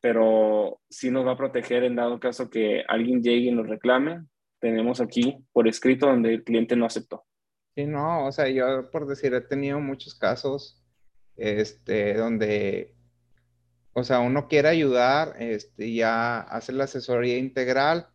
[0.00, 4.24] pero sí nos va a proteger en dado caso que alguien llegue y nos reclame.
[4.58, 7.26] Tenemos aquí por escrito donde el cliente no aceptó.
[7.74, 10.82] Sí, no, o sea, yo por decir, he tenido muchos casos
[11.36, 12.94] este, donde,
[13.92, 18.08] o sea, uno quiere ayudar, este, ya hace la asesoría integral,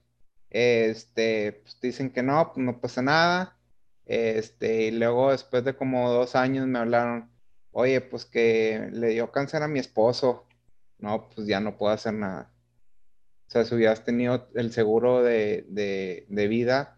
[0.49, 3.59] este, pues dicen que no, pues no pasa nada,
[4.05, 7.36] este, y luego después de como dos años me hablaron,
[7.77, 10.47] oye, pues que le dio cáncer a mi esposo.
[10.99, 12.51] No, pues ya no puedo hacer nada.
[13.47, 15.65] O sea, si hubieras tenido el seguro de,
[16.27, 16.97] de vida,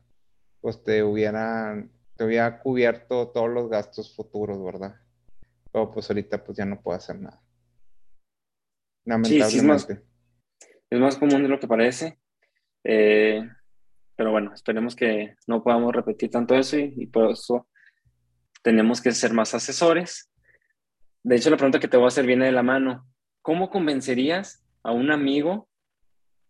[0.62, 4.96] pues te hubieran, te hubiera cubierto todos los gastos futuros, ¿verdad?
[5.72, 7.42] Pero pues ahorita pues ya no puedo hacer nada.
[9.06, 9.96] Lamentablemente.
[9.96, 12.20] Sí, es, más, común de lo que parece.
[12.86, 13.42] Eh,
[14.16, 17.68] pero bueno, esperemos que no podamos repetir tanto eso y, por eso
[18.62, 20.29] tenemos que ser más asesores.
[21.24, 23.06] De hecho, la pregunta que te voy a hacer viene de la mano.
[23.42, 25.68] ¿Cómo convencerías a un amigo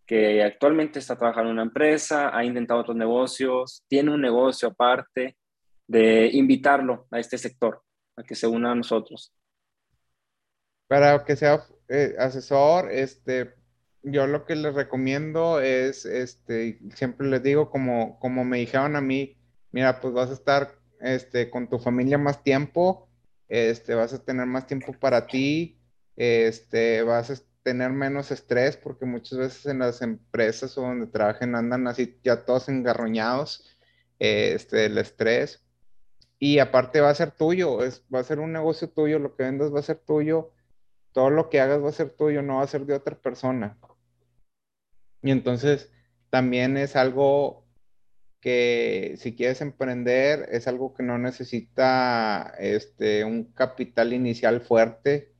[0.06, 5.38] que actualmente está trabajando en una empresa, ha intentado otros negocios, tiene un negocio aparte,
[5.88, 7.82] de invitarlo a este sector,
[8.16, 9.34] a que se una a nosotros?
[10.88, 13.56] Para que sea eh, asesor, este,
[14.04, 19.02] yo lo que les recomiendo es, este, siempre les digo, como, como me dijeron a
[19.02, 19.38] mí,
[19.72, 23.09] mira, pues vas a estar este, con tu familia más tiempo,
[23.50, 25.80] este, vas a tener más tiempo para ti,
[26.16, 31.56] este, vas a tener menos estrés, porque muchas veces en las empresas o donde trabajen
[31.56, 33.78] andan así ya todos engarroñados,
[34.20, 35.64] este, el estrés.
[36.40, 39.44] Y aparte va a ser tuyo, es, va a ser un negocio tuyo, lo que
[39.44, 40.52] vendas va a ser tuyo,
[41.12, 43.78] todo lo que hagas va a ser tuyo, no va a ser de otra persona.
[45.22, 45.92] Y entonces
[46.30, 47.66] también es algo
[48.40, 55.34] que si quieres emprender, es algo que no necesita este, un capital inicial fuerte.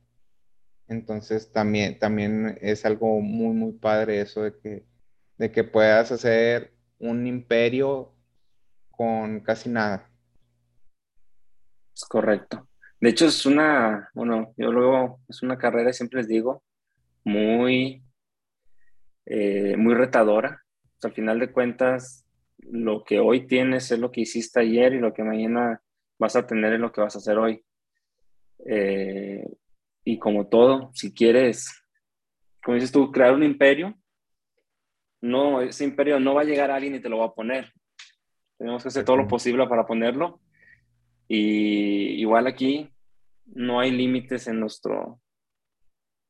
[0.88, 4.84] Entonces también, también es algo muy, muy padre eso de que,
[5.38, 8.12] de que puedas hacer un imperio
[8.90, 10.10] con casi nada.
[11.94, 12.68] Es correcto.
[13.00, 16.62] De hecho, es una, bueno, yo luego, es una carrera, siempre les digo,
[17.24, 18.02] muy
[19.32, 20.64] eh, muy retadora.
[21.02, 22.26] al final de cuentas,
[22.62, 25.82] lo que hoy tienes es lo que hiciste ayer y lo que mañana
[26.18, 27.64] vas a tener es lo que vas a hacer hoy.
[28.66, 29.44] Eh,
[30.04, 31.84] y como todo, si quieres,
[32.62, 33.94] como dices tú, crear un imperio,
[35.22, 37.72] no, ese imperio no va a llegar a alguien y te lo va a poner.
[38.58, 40.40] Tenemos que hacer todo lo posible para ponerlo.
[41.28, 42.90] Y igual aquí
[43.46, 45.20] no hay límites en nuestro,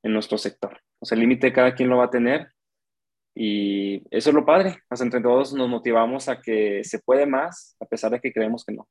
[0.02, 0.80] en nuestro sector.
[1.00, 2.52] O sea, el límite cada quien lo va a tener
[3.34, 7.76] y eso es lo padre, hasta entre todos nos motivamos a que se puede más,
[7.80, 8.88] a pesar de que creemos que no.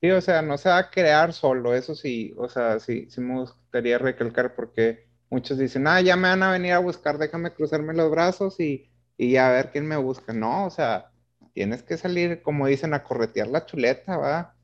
[0.00, 3.20] Sí, o sea, no se va a crear solo, eso sí, o sea, sí, sí
[3.20, 7.52] me gustaría recalcar porque muchos dicen, ah, ya me van a venir a buscar, déjame
[7.52, 10.32] cruzarme los brazos y, y a ver quién me busca.
[10.32, 11.10] No, o sea,
[11.54, 14.56] tienes que salir, como dicen, a corretear la chuleta, ¿va?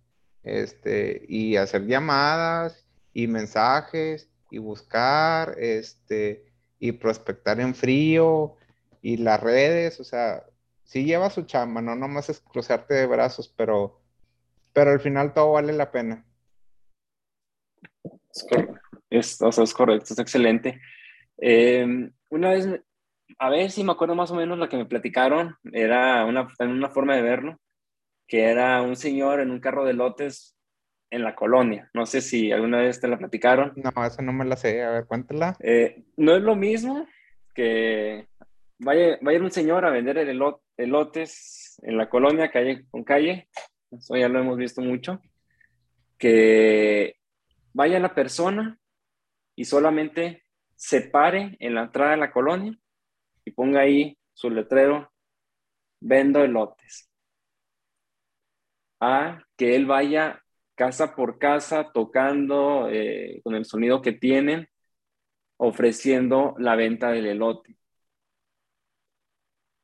[0.43, 2.85] Este, y hacer llamadas
[3.15, 6.45] y mensajes y buscar, este,
[6.79, 8.58] y prospectar en frío
[9.03, 10.45] y las redes, o sea,
[10.85, 14.01] sí lleva su chamba, no nomás es cruzarte de brazos, pero,
[14.73, 16.25] pero al final todo vale la pena.
[18.35, 18.81] Es correcto,
[19.11, 20.81] es, o sea, es correcto, es excelente.
[21.37, 22.69] Em, una vez,
[23.39, 26.91] a ver si me acuerdo más o menos lo que me platicaron, era una, una
[26.91, 27.61] forma de verlo,
[28.27, 30.57] que era un señor en un carro de lotes
[31.11, 31.91] en la colonia.
[31.95, 33.73] No sé si alguna vez te la platicaron.
[33.77, 34.83] No, eso no me la sé.
[34.83, 35.57] A ver, cuéntala.
[35.61, 37.07] Eh, no es lo mismo
[37.55, 38.29] que
[38.79, 40.41] vaya, vaya un señor a vender el
[40.77, 43.49] elotes en la colonia, calle con calle,
[43.91, 45.21] eso ya lo hemos visto mucho,
[46.19, 47.17] que
[47.73, 48.79] vaya la persona
[49.55, 50.45] y solamente
[50.77, 52.77] se pare en la entrada de la colonia
[53.45, 55.11] y ponga ahí su letrero,
[56.01, 57.11] vendo elotes.
[59.01, 60.43] A que él vaya
[60.75, 64.69] casa por casa tocando eh, con el sonido que tienen,
[65.57, 67.78] ofreciendo la venta del elote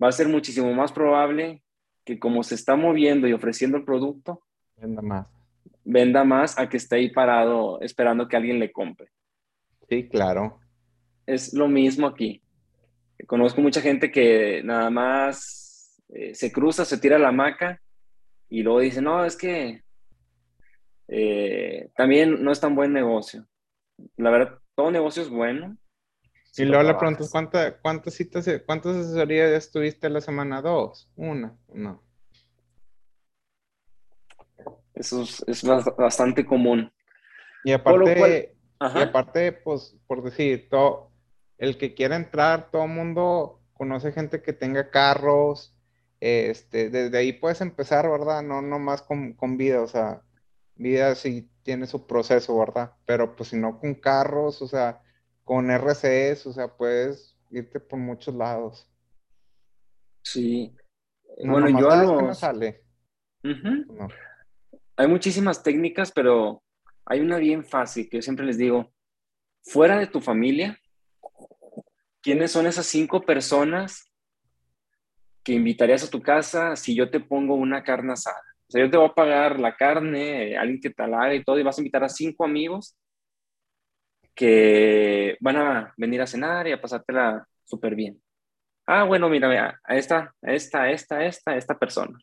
[0.05, 1.63] va a ser muchísimo más probable
[2.05, 4.43] que como se está moviendo y ofreciendo el producto,
[4.77, 5.27] venda más.
[5.83, 9.09] Venda más a que esté ahí parado esperando que alguien le compre.
[9.89, 10.61] Sí, claro.
[11.27, 12.43] Es lo mismo aquí.
[13.27, 17.81] Conozco mucha gente que nada más eh, se cruza, se tira la hamaca
[18.51, 19.83] y luego dice, no, es que
[21.09, 23.47] eh, también no es tan buen negocio.
[24.17, 25.79] La verdad, todo negocio es bueno,
[26.57, 27.31] y luego le preguntas,
[27.83, 30.63] ¿cuántas citas, cuántas asesorías estuviste la semana?
[30.63, 31.11] ¿Dos?
[31.17, 31.57] ¿Una?
[31.73, 32.03] No.
[34.95, 35.65] Eso es,
[35.97, 36.93] bastante común.
[37.65, 41.11] Y aparte, y aparte, pues, por decir, todo,
[41.59, 45.75] el que quiera entrar, todo el mundo conoce gente que tenga carros,
[46.21, 48.43] este, desde ahí puedes empezar, ¿verdad?
[48.43, 50.23] No nomás con, con vida, o sea,
[50.77, 52.93] vida sí tiene su proceso, ¿verdad?
[53.05, 55.03] Pero pues si no con carros, o sea,
[55.45, 58.91] con RCS, o sea, puedes irte por muchos lados.
[60.23, 60.75] Sí.
[61.45, 62.83] bueno, yo a sale.
[64.97, 66.63] Hay muchísimas técnicas, pero
[67.05, 68.93] hay una bien fácil que yo siempre les digo,
[69.63, 70.79] fuera de tu familia,
[72.23, 74.11] ¿quiénes son esas cinco personas
[75.43, 78.41] que invitarías a tu casa si yo te pongo una carne asada?
[78.67, 81.45] O sea, yo te voy a pagar la carne, alguien que te la haga y
[81.45, 82.97] todo, y vas a invitar a cinco amigos
[84.35, 88.21] que van a venir a cenar y a pasártela súper bien.
[88.87, 92.19] Ah, bueno, mira, a esta, a esta, a esta, a esta, a esta persona.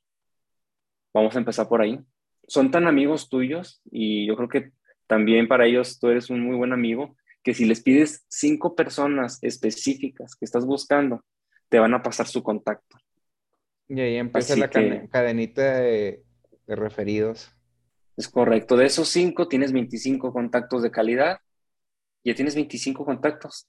[1.14, 2.00] Vamos a empezar por ahí.
[2.48, 4.72] Son tan amigos tuyos y yo creo que
[5.08, 9.40] también para ellos tú eres un muy buen amigo que si les pides cinco personas
[9.42, 11.24] específicas que estás buscando,
[11.70, 12.98] te van a pasar su contacto.
[13.88, 16.24] Y ahí empieza la cadenita de,
[16.68, 17.52] de referidos.
[18.16, 18.78] Es correcto.
[18.78, 21.40] De esos cinco tienes 25 contactos de calidad.
[22.24, 23.68] Ya tienes 25 contactos.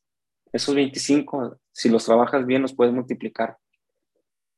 [0.53, 3.57] Esos 25, si los trabajas bien, los puedes multiplicar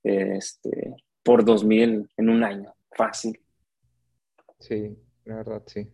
[0.02, 2.74] este, por 2000 en un año.
[2.96, 3.40] Fácil.
[4.58, 5.88] Sí, la verdad, sí.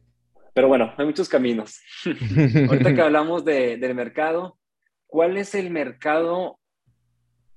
[0.54, 1.80] Pero bueno, hay muchos caminos.
[2.68, 4.58] Ahorita que hablamos del mercado,
[5.06, 6.58] ¿cuál es el mercado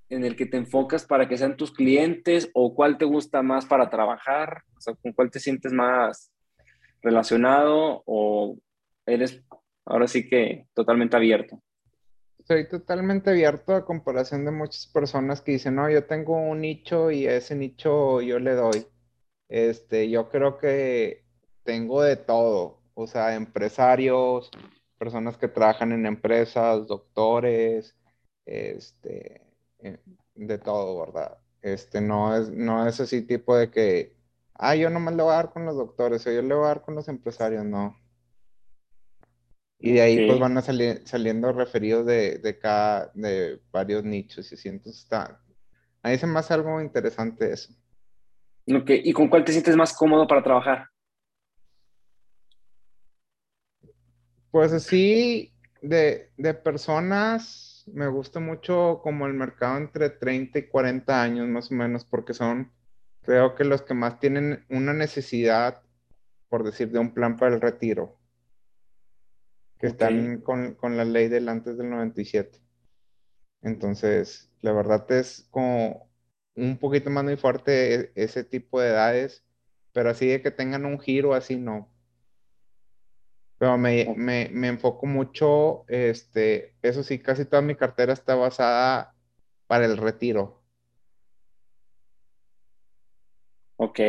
[0.10, 3.66] en el que te enfocas para que sean tus clientes o cuál te gusta más
[3.66, 4.64] para trabajar?
[4.78, 6.32] O sea, ¿con cuál te sientes más
[7.02, 8.58] relacionado o
[9.06, 9.44] eres
[9.86, 11.62] ahora sí que totalmente abierto?
[12.46, 17.10] Soy totalmente abierto a comparación de muchas personas que dicen, no, yo tengo un nicho
[17.10, 18.86] y a ese nicho yo le doy.
[19.48, 21.24] Este, yo creo que
[21.64, 24.52] tengo de todo, o sea, empresarios,
[24.98, 27.96] personas que trabajan en empresas, doctores,
[28.46, 29.42] este,
[29.80, 30.00] eh,
[30.36, 31.38] de todo, ¿verdad?
[31.62, 34.18] Este, no es, no es así tipo de que,
[34.56, 36.68] ah, yo nomás le voy a dar con los doctores, o yo le voy a
[36.68, 37.98] dar con los empresarios, no.
[39.86, 44.50] Y de ahí pues van a salir saliendo referidos de, de, cada, de varios nichos
[44.50, 45.42] y así, entonces está,
[46.02, 47.74] ahí se me hace algo interesante eso.
[48.66, 50.88] Ok, ¿y con cuál te sientes más cómodo para trabajar?
[54.52, 61.22] Pues así, de, de personas, me gusta mucho como el mercado entre 30 y 40
[61.22, 62.72] años más o menos, porque son,
[63.22, 65.84] creo que los que más tienen una necesidad,
[66.48, 68.23] por decir, de un plan para el retiro
[69.84, 72.58] que están con, la ley del antes del 97.
[73.64, 76.10] Entonces, la verdad es como
[76.56, 79.44] un poquito más muy fuerte e, ese tipo de edades,
[79.92, 81.94] pero así de que tengan un giro, así no.
[83.58, 89.14] Pero me, me, enfoco mucho, este, eso sí, casi toda mi cartera está basada
[89.68, 90.64] para el retiro.
[93.76, 94.00] Ok.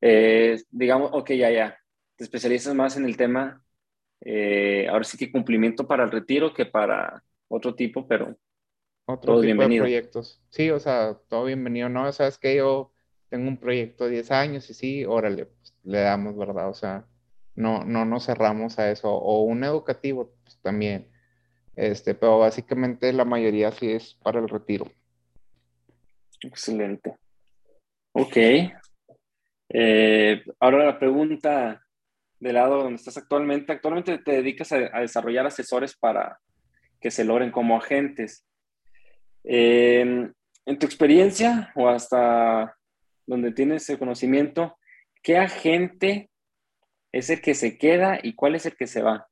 [0.00, 1.78] Eh, digamos, ok, ya, ya.
[2.16, 3.62] Te especializas más en el tema
[4.20, 8.36] eh, ahora sí que cumplimiento para el retiro que para otro tipo, pero
[9.04, 9.84] otro todo tipo bienvenido.
[9.84, 10.42] de proyectos.
[10.50, 11.88] Sí, o sea, todo bienvenido.
[11.88, 12.92] No, sabes que yo
[13.28, 16.68] tengo un proyecto de 10 años y sí, órale, pues, le damos, ¿verdad?
[16.68, 17.06] O sea,
[17.54, 19.12] no, no nos cerramos a eso.
[19.12, 21.08] O un educativo, pues también.
[21.76, 24.86] Este, pero básicamente la mayoría sí es para el retiro.
[26.42, 27.16] Excelente.
[28.12, 28.36] Ok.
[29.68, 31.85] Eh, ahora la pregunta
[32.38, 36.38] del lado donde estás actualmente, actualmente te dedicas a, desarrollar asesores para
[37.00, 38.44] que se logren como agentes.
[39.44, 40.32] Em,
[40.64, 42.76] en tu experiencia o hasta
[43.26, 44.76] donde tienes el conocimiento,
[45.22, 46.30] ¿qué agente
[47.12, 49.28] es el que se queda y cuál es el que se va?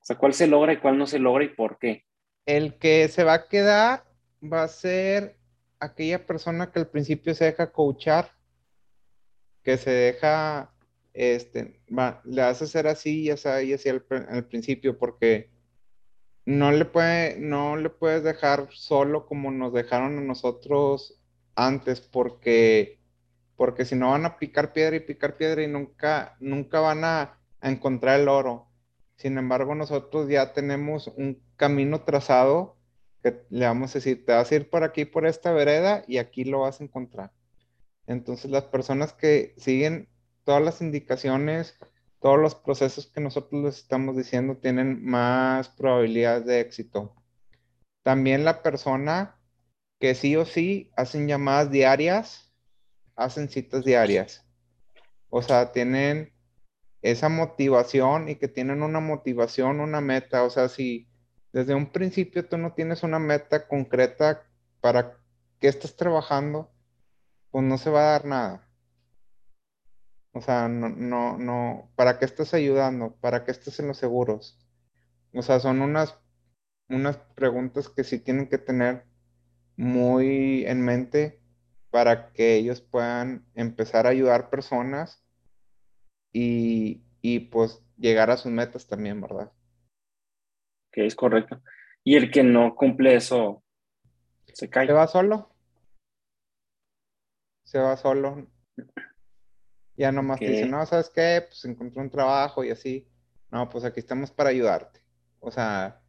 [0.00, 2.04] O sea, ¿cuál se logra y cuál no se logra y por qué?
[2.46, 4.04] El que se va a quedar
[4.42, 5.36] va a ser
[5.80, 8.32] aquella persona que al principio se deja coachar,
[9.62, 10.72] que se deja
[11.14, 14.02] este, le vas a hacer así y así, y así al,
[14.46, 15.50] principio, porque
[16.44, 21.20] no le, puede, no le puedes dejar solo como nos dejaron a nosotros
[21.54, 23.00] antes, porque,
[23.56, 27.38] porque si no van a picar piedra y picar piedra y nunca, nunca van a,
[27.60, 28.68] a encontrar el oro.
[29.16, 32.76] Sin embargo, nosotros ya tenemos un camino trazado
[33.22, 36.18] que le vamos a decir, te vas a ir por aquí, por esta vereda, y
[36.18, 37.32] aquí lo vas a encontrar.
[38.06, 40.08] Entonces, las personas que siguen
[40.48, 41.76] todas las indicaciones,
[42.20, 47.14] todos los procesos que nosotros les estamos diciendo tienen más probabilidades de éxito.
[48.02, 49.38] También la persona
[50.00, 52.50] que sí o sí hacen llamadas diarias,
[53.14, 54.46] hacen citas diarias.
[55.28, 56.32] O sea, tienen
[57.02, 60.44] esa motivación y que tienen una motivación, una meta.
[60.44, 61.10] O sea, si
[61.52, 64.46] desde un principio tú no tienes una meta concreta
[64.80, 65.18] para
[65.60, 66.70] qué estás trabajando,
[67.50, 68.67] pues no se va a dar nada.
[70.32, 73.16] O sea, no, no, no, ¿para qué estás ayudando?
[73.20, 74.58] ¿Para qué estás en los seguros?
[75.34, 76.18] O sea, son unas,
[76.88, 79.04] unas preguntas que sí tienen que tener
[79.76, 81.40] muy en mente
[81.90, 85.24] para que ellos puedan empezar a ayudar personas
[86.32, 89.52] y, y pues llegar a sus metas también, ¿verdad?
[90.92, 91.62] Que es correcto.
[92.04, 93.62] y el que no cumple eso
[94.52, 94.86] se cae.
[94.86, 95.54] Se va solo.
[97.64, 98.46] Se va solo.
[99.98, 101.44] Ya nomás te dice, no, ¿sabes qué?
[101.48, 103.08] Pues encontré un trabajo y así.
[103.50, 105.00] No, pues aquí estamos para ayudarte.
[105.40, 106.00] O sea,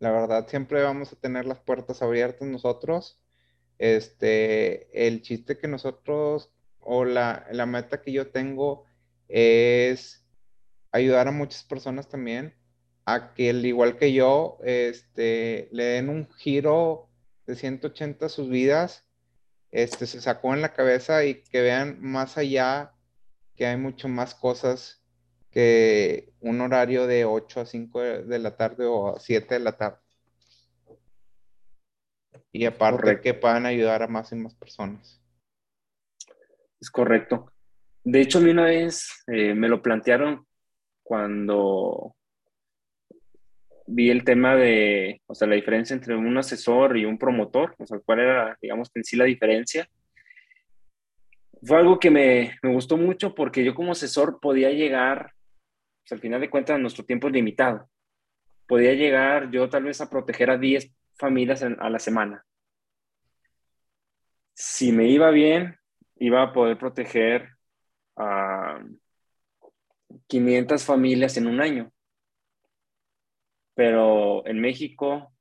[0.00, 3.18] la verdad siempre vamos a tener las puertas abiertas nosotros.
[3.78, 8.84] Este, el chiste que nosotros, o la, la meta que yo tengo
[9.28, 10.26] es
[10.92, 12.54] ayudar a muchas personas también
[13.06, 17.08] a que al igual que yo, este, le den un giro
[17.46, 19.06] de 180 a sus vidas,
[19.70, 22.92] este, se sacó en la cabeza y que vean más allá
[23.58, 25.04] que hay mucho más cosas
[25.50, 29.76] que un horario de 8 a 5 de la tarde o a 7 de la
[29.76, 29.98] tarde.
[32.52, 35.20] Y aparte que puedan ayudar a más y más personas.
[36.80, 37.52] Es correcto.
[38.04, 40.46] De hecho, a mí una vez eh, me lo plantearon
[41.02, 42.14] cuando
[43.86, 47.86] vi el tema de, o sea, la diferencia entre un asesor y un promotor, o
[47.86, 49.88] sea, cuál era, digamos, en sí la diferencia.
[51.62, 55.32] Fue algo que me, me gustó mucho porque yo como asesor podía llegar,
[56.02, 57.88] pues, al final de cuentas, nuestro tiempo es limitado.
[58.66, 62.44] Podía llegar yo tal vez a proteger a 10 familias a la semana.
[64.54, 65.78] Si me iba bien,
[66.16, 67.50] iba a poder proteger
[68.16, 68.82] a
[70.26, 71.92] 500 familias en un año.
[73.74, 75.32] Pero en México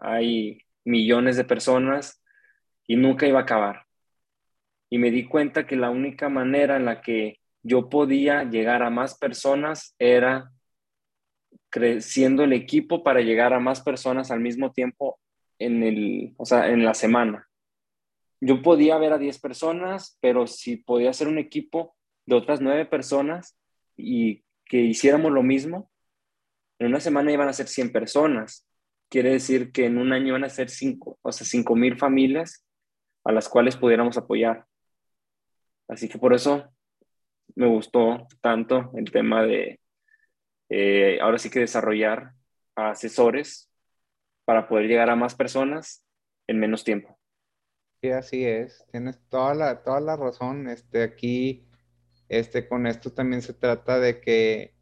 [0.00, 2.22] hay millones de personas
[2.86, 3.86] y nunca iba a acabar.
[4.92, 8.90] Y me di cuenta que la única manera en la que yo podía llegar a
[8.90, 10.52] más personas era
[11.70, 15.18] creciendo el equipo para llegar a más personas al mismo tiempo
[15.58, 17.48] en el, o sea, en la semana.
[18.38, 22.84] Yo podía ver a 10 personas, pero si podía ser un equipo de otras 9
[22.84, 23.58] personas
[23.96, 25.90] y que hiciéramos lo mismo,
[26.78, 28.68] en una semana iban a ser 100 personas.
[29.08, 32.66] Quiere decir que en un año iban a ser 5, o sea, 5 mil familias
[33.24, 34.66] a las cuales pudiéramos apoyar.
[35.88, 36.72] Así que por eso
[37.54, 39.80] me gustó tanto el tema de
[40.68, 42.32] eh, ahora sí que desarrollar
[42.74, 43.70] asesores
[44.46, 46.02] para poder llegar a más personas
[46.46, 47.18] en menos tiempo.
[48.00, 48.84] Sí, así es.
[48.90, 50.68] Tienes toda la, toda la razón.
[50.68, 51.68] Este, aquí,
[52.28, 54.74] este, con esto también se trata de que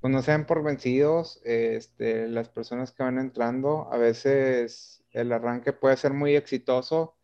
[0.00, 3.92] pues, no sean por vencidos, este, las personas que van entrando.
[3.92, 7.17] A veces el arranque puede ser muy exitoso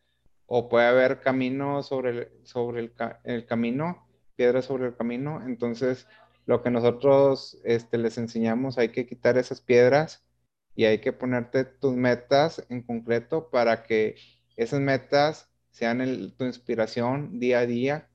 [0.47, 2.93] o puede haber camino sobre el, sobre el,
[3.25, 5.43] el camino, piedras sobre el camino.
[5.47, 6.07] Entonces,
[6.47, 10.25] lo que nosotros este, les enseñamos, hay que quitar esas piedras
[10.75, 14.17] y hay que ponerte tus metas en concreto para que
[14.57, 15.99] esas metas sean
[16.37, 18.09] tu inspiración día a día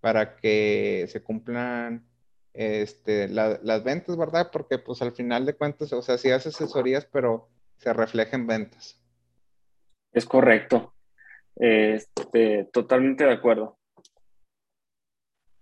[0.00, 2.06] para que se cumplan
[2.54, 4.50] este, las ventas, ¿verdad?
[4.52, 8.46] Porque pues al final de cuentas, o sea, sí haces asesorías, pero se refleja en
[8.46, 9.00] ventas.
[10.12, 10.92] Es correcto.
[11.56, 13.78] Este, totalmente de acuerdo.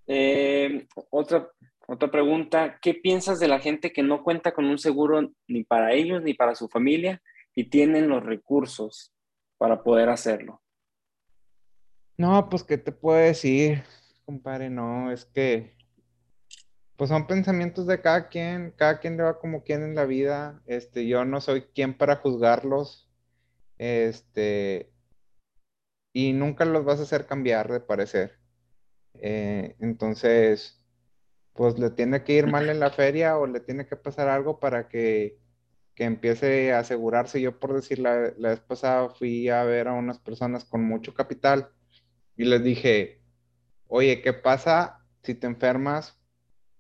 [0.07, 1.51] Eh, otra,
[1.86, 5.93] otra pregunta, ¿qué piensas de la gente que no cuenta con un seguro ni para
[5.93, 7.22] ellos ni para su familia
[7.55, 9.12] y tienen los recursos
[9.59, 10.62] para poder hacerlo?
[12.16, 13.82] No, pues, ¿qué te puedo decir,
[14.24, 14.68] compadre?
[14.68, 15.76] No, es que,
[16.97, 20.62] pues son pensamientos de cada quien, cada quien le va como quien en la vida,
[20.66, 23.11] este, yo no soy quien para juzgarlos,
[23.78, 24.93] este,
[26.12, 28.38] y nunca los vas a hacer cambiar de parecer.
[29.14, 30.82] Eh, entonces,
[31.54, 34.61] pues le tiene que ir mal en la feria o le tiene que pasar algo
[34.61, 35.38] para que,
[35.96, 37.42] empiece a asegurarse.
[37.42, 41.12] Yo por decir, la, la, vez pasada fui a ver a unas personas con mucho
[41.12, 41.70] capital
[42.36, 43.22] y les dije,
[43.86, 46.18] oye, ¿qué pasa si te enfermas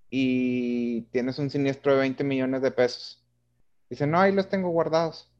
[0.08, 3.22] y tienes un siniestro de 20 millones de pesos?
[3.90, 5.30] Dice, no, ahí los tengo guardados.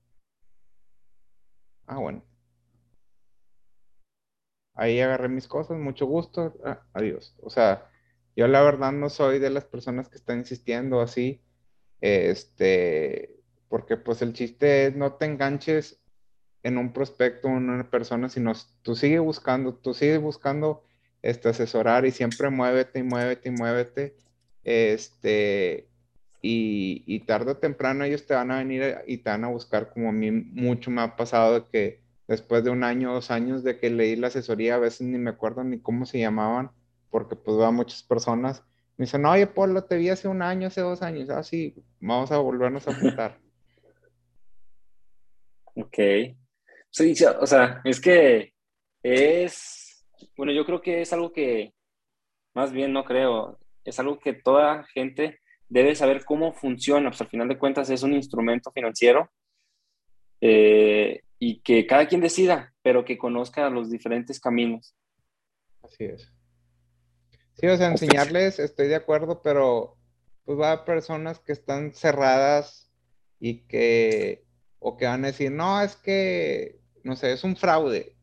[1.86, 2.22] Ah, bueno.
[4.80, 7.36] Ahí agarré mis cosas, mucho gusto, ah, adiós.
[7.42, 7.90] O sea,
[8.34, 11.42] yo la verdad no soy de las personas que están insistiendo así,
[12.00, 13.36] este,
[13.68, 16.00] porque pues el chiste es no te enganches
[16.62, 20.82] en un prospecto en una persona, sino tú sigue buscando, tú sigue buscando
[21.20, 24.16] este, asesorar y siempre muévete y muévete y muévete,
[24.64, 25.90] este,
[26.40, 29.90] y, y tarde o temprano ellos te van a venir y te van a buscar
[29.90, 33.64] como a mí mucho me ha pasado de que después de un año, dos años
[33.64, 36.70] de que leí la asesoría, a veces ni me acuerdo ni cómo se llamaban,
[37.10, 38.62] porque pues va muchas personas.
[38.96, 41.28] Me dicen, oye, Polo, te vi hace un año, hace dos años.
[41.28, 43.40] Ah, sí, vamos a volvernos a juntar.
[45.74, 45.98] ok.
[46.90, 48.52] Sí, o sea, es que
[49.02, 50.06] es,
[50.36, 51.74] bueno, yo creo que es algo que,
[52.54, 57.28] más bien no creo, es algo que toda gente debe saber cómo funciona, pues al
[57.28, 59.28] final de cuentas es un instrumento financiero
[60.40, 64.94] eh, y que cada quien decida, pero que conozca los diferentes caminos.
[65.82, 66.30] Así es.
[67.54, 69.96] Sí, o sea, enseñarles, estoy de acuerdo, pero
[70.44, 72.92] pues va a haber personas que están cerradas
[73.38, 74.44] y que,
[74.78, 78.16] o que van a decir, no, es que, no sé, es un fraude.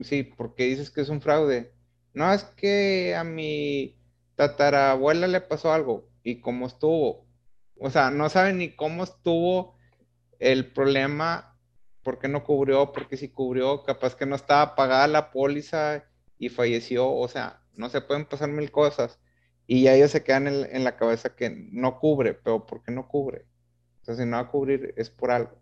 [0.00, 1.72] Sí, ¿por qué dices que es un fraude?
[2.12, 3.96] No, es que a mi
[4.34, 7.26] tatarabuela le pasó algo y cómo estuvo.
[7.78, 9.78] O sea, no saben ni cómo estuvo
[10.38, 11.55] el problema,
[12.06, 16.04] por qué no cubrió, porque si cubrió, capaz que no estaba pagada la póliza
[16.38, 17.10] y falleció.
[17.10, 19.18] O sea, no se pueden pasar mil cosas.
[19.66, 23.08] Y ya ellos se quedan en, la cabeza que no cubre, pero ¿por qué no
[23.08, 23.46] cubre?
[23.98, 25.58] Entonces, si no va a cubrir es por algo.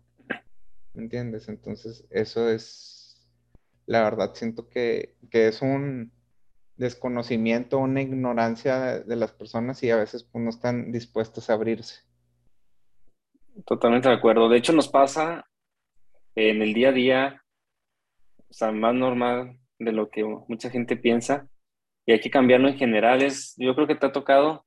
[0.93, 1.49] ¿Me entiendes?
[1.49, 3.27] Entonces, eso es,
[3.87, 6.11] la verdad, siento que, es un
[6.77, 12.01] desconocimiento, una ignorancia de, las personas y a veces pues, no están dispuestas a abrirse.
[13.65, 14.47] Totalmente de acuerdo.
[14.47, 15.47] De hecho, nos pasa
[16.35, 17.43] en el día a día,
[18.49, 21.47] o sea, más normal de lo que mucha gente piensa,
[22.05, 23.23] y hay que cambiarlo en general.
[23.23, 24.65] Es, yo creo que te ha tocado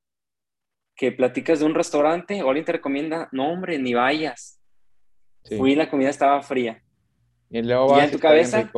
[0.95, 4.59] que platicas de un restaurante o alguien te recomienda, no hombre, ni vayas.
[5.57, 6.83] Fui y la comida estaba fría.
[7.49, 8.69] Y luego vas en tu cabeza.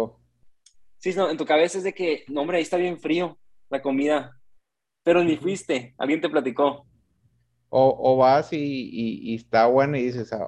[1.00, 3.40] Sí, no, en tu cabeza es de que, no hombre, ahí está bien frío
[3.70, 4.40] la comida.
[5.04, 6.86] Pero ni fuiste, alguien te platicó.
[7.70, 10.48] O, vas y, está bueno y dices, ah,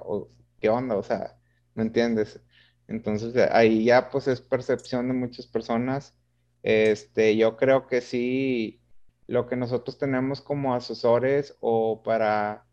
[0.59, 0.95] ¿qué onda?
[0.97, 1.35] O sea,
[1.75, 2.41] ¿me entiendes?
[2.87, 6.15] Entonces ahí ya pues es percepción de muchas personas
[6.63, 8.81] este, yo creo que sí,
[9.27, 12.67] lo que nosotros tenemos como asesores o para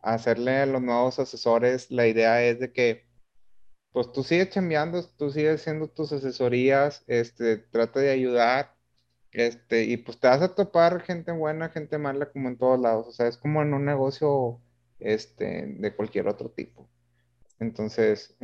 [0.00, 3.06] hacerle a los nuevos asesores, la idea es de que,
[3.92, 8.76] pues tú sigues chambeando, tú sigues haciendo tus asesorías, este, trata de ayudar,
[9.32, 13.08] este, y pues te vas a topar gente buena, gente mala, como en todos lados,
[13.08, 14.62] o sea, es como en un negocio,
[14.98, 16.89] este, de cualquier otro tipo.
[17.60, 18.36] Entonces,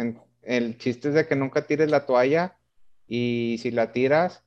[0.43, 2.59] el chiste es de que nunca tires la toalla
[3.09, 4.45] y si la tiras,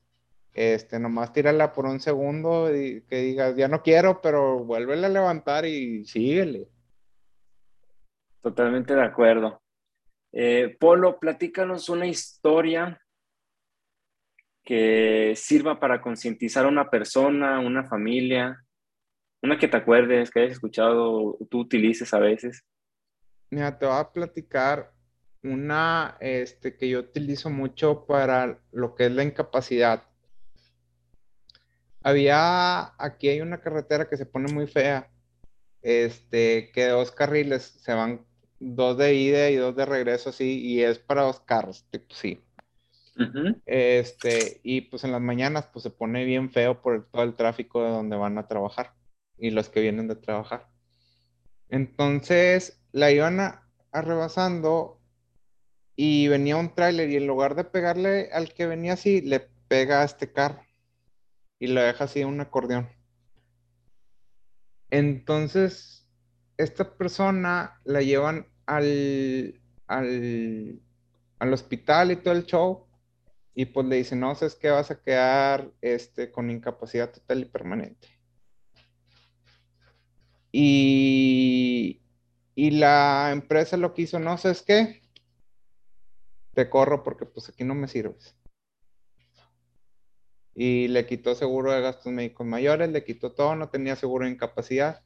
[0.54, 5.10] este, nomás tírala por un segundo y que digas, ya no quiero, pero vuélvele a
[5.10, 6.68] levantar y síguele.
[8.40, 9.60] Totalmente de acuerdo.
[10.32, 13.00] Eh, Polo, platícanos una historia
[14.64, 18.64] que sirva para concientizar a una persona, una familia,
[19.42, 22.64] una que te acuerdes, que hayas escuchado, tú utilices a veces.
[23.50, 24.92] Mira, te voy a platicar
[25.42, 30.04] una este, que yo utilizo mucho para lo que es la incapacidad.
[32.02, 35.10] Había, aquí hay una carretera que se pone muy fea,
[35.82, 38.24] este, que dos carriles se van,
[38.58, 42.40] dos de ida y dos de regreso, así, y es para dos carros, tipo, sí.
[43.66, 47.82] Este, y pues en las mañanas, pues se pone bien feo por todo el tráfico
[47.84, 48.94] de donde van a trabajar
[49.36, 50.68] y los que vienen de trabajar.
[51.68, 55.00] Entonces, la iban a, rebasando
[55.96, 60.02] y venía un tráiler y en lugar de pegarle al que venía así, le pega
[60.02, 60.64] a este carro
[61.58, 62.88] y lo deja así un acordeón.
[64.90, 66.08] Entonces,
[66.56, 72.86] esta persona la llevan al, al, hospital y todo el show
[73.54, 77.44] y pues le dicen, no, es que vas a quedar este, con incapacidad total y
[77.44, 78.08] permanente.
[80.52, 81.39] Y,
[82.66, 85.02] y la empresa lo que hizo, no, ¿sabes qué?
[86.52, 88.36] Te corro porque pues aquí no me sirves
[90.54, 94.32] y le quitó seguro de gastos médicos mayores, le quitó todo, no tenía seguro de
[94.32, 95.02] incapacidad.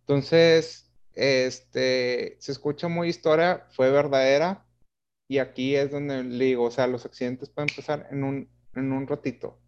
[0.00, 4.66] Entonces, este, se escucha muy historia, fue verdadera
[5.28, 8.92] y aquí es donde le digo, o sea, los accidentes pueden pasar en un, en
[8.92, 9.60] un ratito.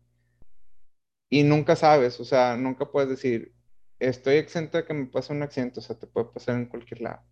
[1.30, 3.55] Y nunca sabes, o sea, nunca puedes decir,
[3.98, 7.02] estoy exento de que me pase un accidente, o sea, te puede pasar en cualquier
[7.02, 7.22] lado.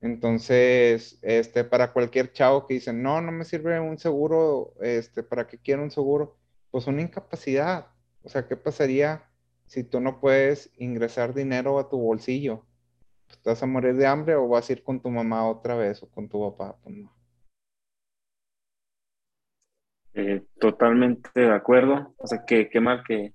[0.00, 5.46] Entonces, este, para cualquier chavo que dice, no, no me sirve un seguro, este, ¿para
[5.46, 6.38] qué quiero un seguro?
[6.74, 7.86] pues una incapacidad.
[8.24, 9.30] O sea, ¿qué pasaría
[9.64, 12.66] si tú no puedes ingresar dinero a tu bolsillo?
[13.28, 15.76] ¿Estás ¿Te vas a morir de hambre o vas a ir con tu mamá otra
[15.76, 16.76] vez o con tu papá?
[16.82, 17.14] Pues no.
[20.14, 22.12] Eh, totalmente de acuerdo.
[22.18, 23.32] O sea, que qué mal que,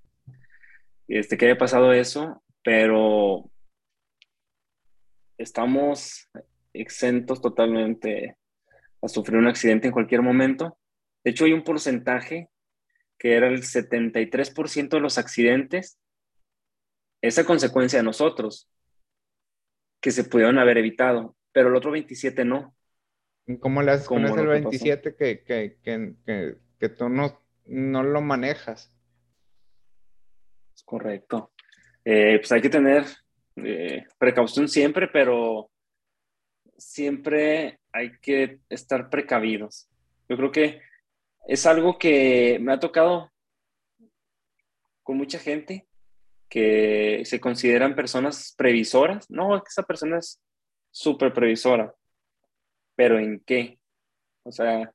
[1.10, 3.50] este, que haya pasado eso, pero
[5.38, 6.30] estamos
[6.74, 8.38] exentos totalmente
[9.02, 10.78] a sufrir un accidente en cualquier momento.
[11.24, 12.50] De hecho, hay un porcentaje
[13.18, 16.00] que era el 73% de los accidentes,
[17.22, 18.70] esa consecuencia de nosotros,
[20.02, 22.74] que se pudieron haber evitado, pero el otro 27 no.
[23.60, 25.78] ¿Cómo le haces con ese 27 que, que,
[26.80, 28.94] que, tú no, no lo manejas?
[30.90, 31.52] Es correcto.
[32.04, 33.06] Eh, pues hay que tener
[33.58, 35.70] eh, precaución siempre, pero
[36.78, 39.88] siempre hay que estar precavidos.
[40.28, 40.82] Yo creo que
[41.48, 43.32] es algo que me ha tocado
[45.04, 45.88] con mucha gente
[46.50, 49.30] que se consideran personas previsoras.
[49.30, 50.42] No, esa persona es
[50.90, 51.94] súper previsora.
[52.96, 53.78] ¿Pero en qué?
[54.42, 54.92] O sea,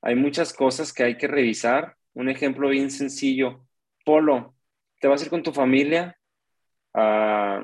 [0.00, 1.96] hay muchas cosas que hay que revisar.
[2.14, 3.66] Un ejemplo bien sencillo.
[4.06, 4.54] Polo,
[4.98, 6.18] te vas a ir con tu familia
[6.94, 7.60] a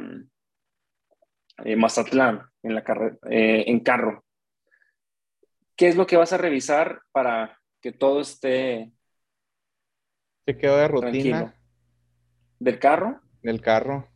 [1.64, 2.85] eh, Mazatlán en, la
[3.30, 4.24] eh, en carro.
[5.76, 8.93] ¿Qué es lo que vas a revisar para que todo esté...
[10.47, 11.11] Se quedó de rutina.
[11.11, 11.53] Tranquilo?
[12.59, 13.20] ¿Del carro?
[13.43, 14.09] Del carro.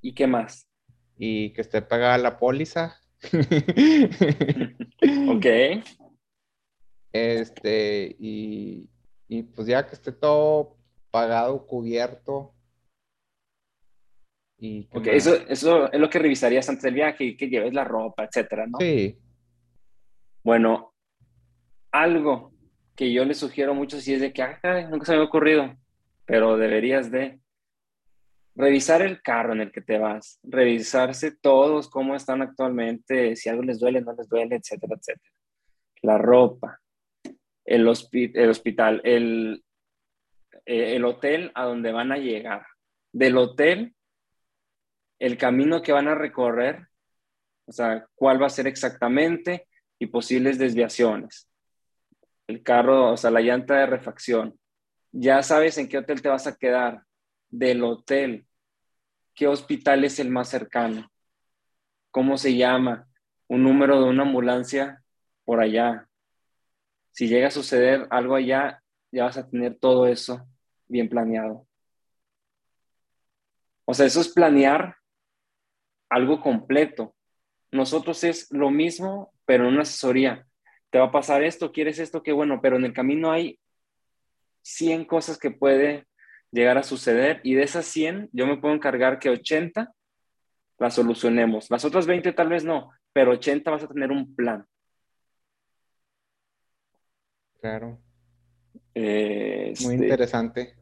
[0.00, 0.68] ¿Y qué más?
[1.18, 3.00] Y que esté pagada la póliza.
[5.28, 5.46] ok.
[7.12, 8.88] Este, y,
[9.28, 10.75] y pues ya que esté todo
[11.16, 12.54] pagado, cubierto.
[14.58, 18.24] Y ok, eso, eso es lo que revisarías antes del viaje, que lleves la ropa,
[18.24, 18.76] etcétera, ¿no?
[18.78, 19.18] Sí.
[20.44, 20.92] Bueno,
[21.90, 22.52] algo
[22.94, 25.74] que yo le sugiero mucho si es de que, ah, nunca se me ha ocurrido,
[26.26, 27.40] pero deberías de
[28.54, 33.62] revisar el carro en el que te vas, revisarse todos cómo están actualmente, si algo
[33.62, 35.32] les duele, no les duele, etcétera, etcétera.
[36.02, 36.78] La ropa,
[37.64, 39.62] el, el hospital, el,
[40.66, 42.66] el hotel a donde van a llegar.
[43.12, 43.94] Del hotel,
[45.18, 46.88] el camino que van a recorrer,
[47.66, 51.48] o sea, cuál va a ser exactamente y posibles desviaciones.
[52.46, 54.58] El carro, o sea, la llanta de refacción,
[55.12, 57.02] ya sabes en qué hotel te vas a quedar,
[57.48, 58.46] del hotel,
[59.34, 61.10] qué hospital es el más cercano,
[62.10, 63.08] cómo se llama,
[63.48, 65.02] un número de una ambulancia
[65.44, 66.08] por allá.
[67.12, 70.46] Si llega a suceder algo allá, ya vas a tener todo eso
[70.88, 71.66] bien planeado.
[73.84, 74.96] O sea, eso es planear
[76.08, 77.14] algo completo.
[77.70, 80.46] Nosotros es lo mismo, pero en una asesoría.
[80.90, 83.58] Te va a pasar esto, quieres esto, qué bueno, pero en el camino hay
[84.62, 86.06] 100 cosas que puede
[86.50, 89.92] llegar a suceder y de esas 100 yo me puedo encargar que 80
[90.78, 91.70] las solucionemos.
[91.70, 94.66] Las otras 20 tal vez no, pero 80 vas a tener un plan.
[97.60, 98.00] Claro.
[99.00, 100.74] Muy este, interesante.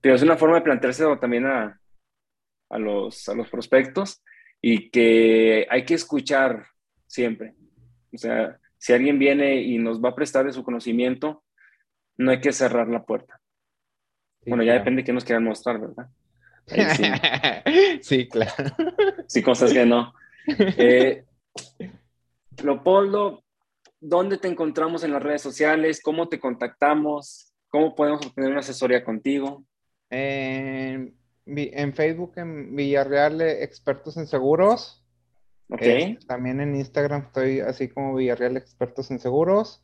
[0.00, 1.80] Pero es una forma de plantearse también a,
[2.70, 4.22] a, los, a los prospectos
[4.60, 6.66] y que hay que escuchar
[7.06, 7.54] siempre.
[8.12, 11.44] O sea, si alguien viene y nos va a prestar de su conocimiento,
[12.16, 13.38] no hay que cerrar la puerta.
[14.46, 16.08] bueno, ya depende de qué nos quieran mostrar, ¿verdad?
[18.00, 18.28] Sí.
[18.28, 18.52] claro.
[19.26, 20.14] Sí, cosas que no.
[20.76, 21.24] Eh,
[22.62, 23.43] Leopoldo,
[24.04, 26.02] ¿dónde te encontramos en las redes sociales?
[26.02, 27.54] ¿Cómo te contactamos?
[27.68, 29.64] ¿Cómo podemos obtener una asesoría contigo?
[30.10, 31.14] En,
[31.94, 35.00] Facebook, en Villarreal Expertos en Seguros.
[35.70, 35.80] Ok.
[36.26, 39.82] también en Instagram estoy así como Villarreal Expertos en Seguros.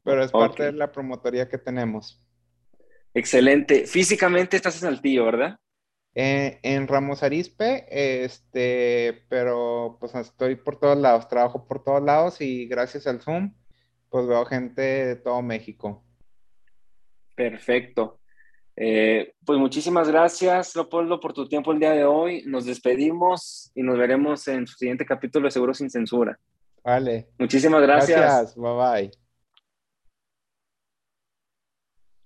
[0.04, 2.22] pero es parte de la promotoría que tenemos.
[3.14, 3.88] Excelente.
[3.88, 5.56] Físicamente estás en Saltillo, ¿verdad?
[6.16, 12.42] Eh, en Ramos Arispe, este, pero pues estoy por todos lados, trabajo por todos lados
[12.42, 13.54] y gracias al Zoom,
[14.10, 16.04] pues veo gente de todo México.
[17.36, 18.19] Perfecto.
[18.82, 22.44] Eh, pues muchísimas gracias, Leopoldo, por tu tiempo el día de hoy.
[22.46, 26.40] Nos despedimos y nos veremos en su siguiente capítulo de Seguro Sin Censura.
[26.82, 27.28] Vale.
[27.38, 28.20] Muchísimas gracias.
[28.20, 29.29] Gracias, bye bye.